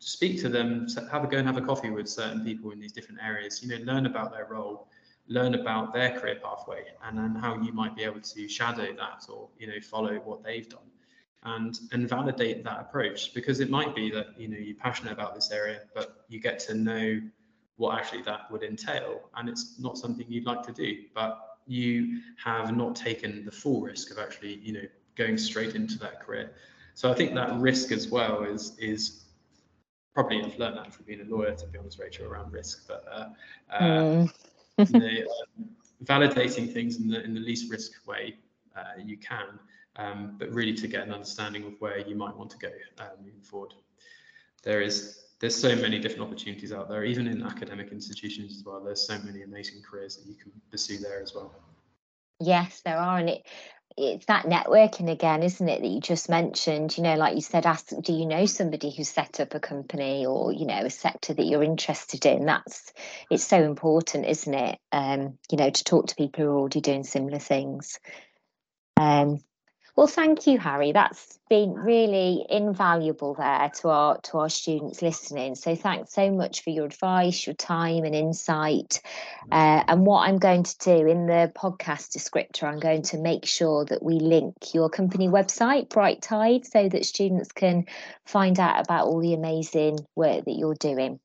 speak 0.00 0.40
to 0.40 0.48
them, 0.48 0.88
have 1.10 1.24
a 1.24 1.26
go 1.28 1.38
and 1.38 1.46
have 1.46 1.56
a 1.56 1.62
coffee 1.62 1.90
with 1.90 2.08
certain 2.08 2.44
people 2.44 2.72
in 2.72 2.80
these 2.80 2.92
different 2.92 3.20
areas. 3.22 3.62
You 3.62 3.68
know, 3.68 3.92
learn 3.92 4.06
about 4.06 4.32
their 4.32 4.46
role, 4.50 4.88
learn 5.28 5.54
about 5.54 5.94
their 5.94 6.18
career 6.18 6.40
pathway, 6.42 6.86
and 7.04 7.16
then 7.16 7.36
how 7.36 7.60
you 7.62 7.72
might 7.72 7.94
be 7.96 8.02
able 8.02 8.20
to 8.20 8.48
shadow 8.48 8.92
that 8.96 9.26
or 9.28 9.48
you 9.58 9.68
know 9.68 9.80
follow 9.80 10.14
what 10.16 10.42
they've 10.42 10.68
done 10.68 10.90
and 11.44 11.80
and 11.92 12.08
validate 12.08 12.62
that 12.64 12.80
approach 12.80 13.34
because 13.34 13.60
it 13.60 13.68
might 13.68 13.94
be 13.94 14.10
that 14.10 14.28
you 14.38 14.48
know 14.48 14.56
you're 14.56 14.76
passionate 14.76 15.12
about 15.12 15.34
this 15.34 15.50
area 15.50 15.80
but 15.94 16.24
you 16.28 16.40
get 16.40 16.58
to 16.58 16.74
know 16.74 17.20
what 17.76 17.98
actually 17.98 18.22
that 18.22 18.50
would 18.50 18.62
entail 18.62 19.28
and 19.36 19.48
it's 19.48 19.78
not 19.80 19.98
something 19.98 20.24
you'd 20.28 20.46
like 20.46 20.62
to 20.62 20.72
do 20.72 21.02
but 21.14 21.58
you 21.66 22.20
have 22.42 22.76
not 22.76 22.94
taken 22.94 23.44
the 23.44 23.50
full 23.50 23.80
risk 23.80 24.10
of 24.10 24.18
actually 24.18 24.56
you 24.62 24.72
know 24.72 24.82
going 25.16 25.36
straight 25.36 25.74
into 25.74 25.98
that 25.98 26.20
career 26.20 26.52
so 26.94 27.10
i 27.10 27.14
think 27.14 27.34
that 27.34 27.52
risk 27.58 27.90
as 27.90 28.08
well 28.08 28.44
is 28.44 28.76
is 28.78 29.24
probably 30.14 30.42
i've 30.44 30.58
learned 30.58 30.76
that 30.76 30.92
from 30.92 31.04
being 31.06 31.20
a 31.20 31.24
lawyer 31.24 31.54
to 31.54 31.66
be 31.66 31.78
honest 31.78 31.98
rachel 31.98 32.26
around 32.26 32.52
risk 32.52 32.86
but 32.86 33.04
uh, 33.10 33.28
uh, 33.72 33.80
mm. 33.80 34.30
uh, 34.80 35.62
validating 36.04 36.72
things 36.72 36.98
in 36.98 37.08
the 37.08 37.22
in 37.24 37.34
the 37.34 37.40
least 37.40 37.70
risk 37.70 38.06
way 38.06 38.36
uh, 38.76 39.00
you 39.04 39.16
can 39.16 39.58
um, 39.96 40.36
but 40.38 40.50
really 40.50 40.74
to 40.74 40.88
get 40.88 41.06
an 41.06 41.12
understanding 41.12 41.64
of 41.64 41.74
where 41.80 41.98
you 41.98 42.14
might 42.14 42.36
want 42.36 42.50
to 42.50 42.58
go 42.58 42.70
uh, 42.98 43.08
moving 43.22 43.42
forward. 43.42 43.74
There 44.62 44.80
is 44.80 45.24
there's 45.40 45.56
so 45.56 45.74
many 45.74 45.98
different 45.98 46.22
opportunities 46.22 46.72
out 46.72 46.88
there, 46.88 47.04
even 47.04 47.26
in 47.26 47.42
academic 47.42 47.90
institutions 47.90 48.56
as 48.56 48.64
well. 48.64 48.80
There's 48.80 49.04
so 49.04 49.18
many 49.24 49.42
amazing 49.42 49.82
careers 49.82 50.16
that 50.16 50.26
you 50.26 50.36
can 50.36 50.52
pursue 50.70 50.98
there 50.98 51.20
as 51.20 51.34
well. 51.34 51.52
Yes, 52.38 52.80
there 52.84 52.96
are, 52.96 53.18
and 53.18 53.28
it 53.28 53.46
it's 53.96 54.26
that 54.26 54.46
networking 54.46 55.10
again, 55.10 55.42
isn't 55.42 55.68
it, 55.68 55.82
that 55.82 55.88
you 55.88 56.00
just 56.00 56.28
mentioned? 56.28 56.96
You 56.96 57.02
know, 57.02 57.16
like 57.16 57.34
you 57.34 57.40
said, 57.40 57.66
ask, 57.66 57.88
do 58.00 58.12
you 58.12 58.26
know 58.26 58.46
somebody 58.46 58.90
who's 58.90 59.08
set 59.08 59.40
up 59.40 59.54
a 59.54 59.60
company 59.60 60.24
or 60.24 60.52
you 60.52 60.66
know 60.66 60.84
a 60.84 60.90
sector 60.90 61.34
that 61.34 61.44
you're 61.44 61.62
interested 61.62 62.24
in? 62.24 62.46
That's 62.46 62.92
it's 63.30 63.44
so 63.44 63.62
important, 63.62 64.26
isn't 64.26 64.54
it? 64.54 64.78
Um, 64.92 65.38
you 65.50 65.58
know, 65.58 65.70
to 65.70 65.84
talk 65.84 66.06
to 66.06 66.14
people 66.14 66.44
who 66.44 66.50
are 66.50 66.58
already 66.58 66.80
doing 66.80 67.04
similar 67.04 67.38
things. 67.38 67.98
Um, 68.96 69.40
well, 69.94 70.06
thank 70.06 70.46
you, 70.46 70.58
Harry. 70.58 70.92
That's 70.92 71.38
been 71.50 71.74
really 71.74 72.46
invaluable 72.48 73.34
there 73.34 73.70
to 73.80 73.88
our 73.90 74.18
to 74.22 74.38
our 74.38 74.48
students 74.48 75.02
listening. 75.02 75.54
So 75.54 75.76
thanks 75.76 76.14
so 76.14 76.30
much 76.30 76.64
for 76.64 76.70
your 76.70 76.86
advice, 76.86 77.46
your 77.46 77.54
time 77.54 78.04
and 78.04 78.14
insight. 78.14 79.02
Uh, 79.50 79.84
and 79.86 80.06
what 80.06 80.26
I'm 80.26 80.38
going 80.38 80.62
to 80.62 80.78
do 80.78 81.06
in 81.06 81.26
the 81.26 81.52
podcast 81.54 82.16
descriptor, 82.16 82.64
I'm 82.64 82.80
going 82.80 83.02
to 83.02 83.18
make 83.18 83.44
sure 83.44 83.84
that 83.84 84.02
we 84.02 84.14
link 84.14 84.72
your 84.72 84.88
company 84.88 85.28
website, 85.28 85.90
Bright 85.90 86.22
Tide, 86.22 86.64
so 86.64 86.88
that 86.88 87.04
students 87.04 87.52
can 87.52 87.84
find 88.24 88.58
out 88.58 88.80
about 88.80 89.08
all 89.08 89.20
the 89.20 89.34
amazing 89.34 89.98
work 90.16 90.46
that 90.46 90.56
you're 90.56 90.74
doing. 90.74 91.20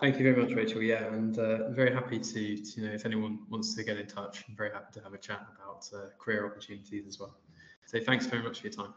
Thank 0.00 0.18
you 0.18 0.30
very 0.30 0.40
much, 0.40 0.54
Rachel. 0.54 0.82
Yeah, 0.82 1.04
and 1.06 1.36
uh, 1.38 1.70
very 1.70 1.92
happy 1.92 2.18
to, 2.18 2.56
to, 2.56 2.80
you 2.80 2.86
know, 2.86 2.92
if 2.92 3.06
anyone 3.06 3.40
wants 3.48 3.74
to 3.74 3.82
get 3.82 3.96
in 3.96 4.06
touch, 4.06 4.44
I'm 4.46 4.54
very 4.54 4.70
happy 4.70 4.92
to 4.92 5.00
have 5.02 5.14
a 5.14 5.18
chat 5.18 5.46
about 5.58 5.88
uh, 5.92 6.10
career 6.18 6.46
opportunities 6.46 7.06
as 7.08 7.18
well. 7.18 7.34
So 7.86 8.00
thanks 8.00 8.26
very 8.26 8.42
much 8.42 8.60
for 8.60 8.66
your 8.66 8.74
time. 8.74 8.94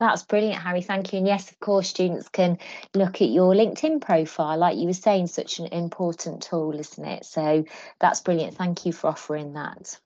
That's 0.00 0.22
brilliant, 0.22 0.62
Harry. 0.62 0.82
Thank 0.82 1.12
you. 1.12 1.18
And 1.18 1.26
yes, 1.26 1.50
of 1.50 1.58
course, 1.58 1.88
students 1.88 2.28
can 2.28 2.58
look 2.94 3.20
at 3.20 3.30
your 3.30 3.52
LinkedIn 3.52 4.00
profile. 4.00 4.56
Like 4.56 4.78
you 4.78 4.86
were 4.86 4.92
saying, 4.92 5.26
such 5.26 5.58
an 5.58 5.66
important 5.66 6.42
tool, 6.42 6.78
isn't 6.78 7.04
it? 7.04 7.24
So 7.24 7.64
that's 7.98 8.20
brilliant. 8.20 8.56
Thank 8.56 8.86
you 8.86 8.92
for 8.92 9.08
offering 9.08 9.54
that. 9.54 9.98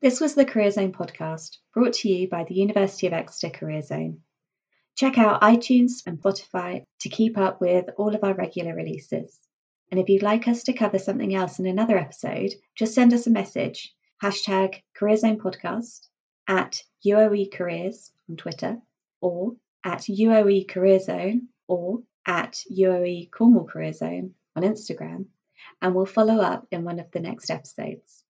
This 0.00 0.20
was 0.20 0.34
the 0.34 0.44
Career 0.46 0.70
Zone 0.70 0.92
podcast, 0.92 1.56
brought 1.74 1.94
to 1.94 2.08
you 2.08 2.28
by 2.28 2.44
the 2.44 2.54
University 2.54 3.06
of 3.06 3.12
Exeter 3.12 3.50
Career 3.50 3.82
Zone. 3.82 4.20
Check 4.96 5.18
out 5.18 5.42
iTunes 5.42 6.06
and 6.06 6.18
Spotify 6.18 6.84
to 7.00 7.08
keep 7.08 7.36
up 7.36 7.60
with 7.60 7.86
all 7.98 8.14
of 8.14 8.22
our 8.22 8.34
regular 8.34 8.74
releases. 8.74 9.38
And 9.90 10.00
if 10.00 10.08
you'd 10.08 10.22
like 10.22 10.48
us 10.48 10.64
to 10.64 10.72
cover 10.72 10.98
something 10.98 11.34
else 11.34 11.58
in 11.58 11.66
another 11.66 11.98
episode, 11.98 12.52
just 12.74 12.94
send 12.94 13.12
us 13.12 13.26
a 13.26 13.30
message. 13.30 13.94
Hashtag 14.22 14.82
Career 14.94 15.16
Zone 15.16 15.38
Podcast 15.38 16.08
at 16.48 16.82
UOE 17.06 17.52
Careers 17.52 18.10
on 18.28 18.36
Twitter 18.36 18.78
or 19.20 19.52
at 19.84 20.00
UOE 20.00 20.68
Career 20.68 20.98
Zone 20.98 21.48
or 21.68 22.02
at 22.26 22.62
UOE 22.72 23.30
Cornwall 23.30 23.66
Career 23.66 23.92
Zone 23.92 24.34
on 24.56 24.62
Instagram. 24.62 25.26
And 25.80 25.94
we'll 25.94 26.06
follow 26.06 26.40
up 26.40 26.66
in 26.70 26.84
one 26.84 26.98
of 26.98 27.10
the 27.10 27.20
next 27.20 27.50
episodes. 27.50 28.23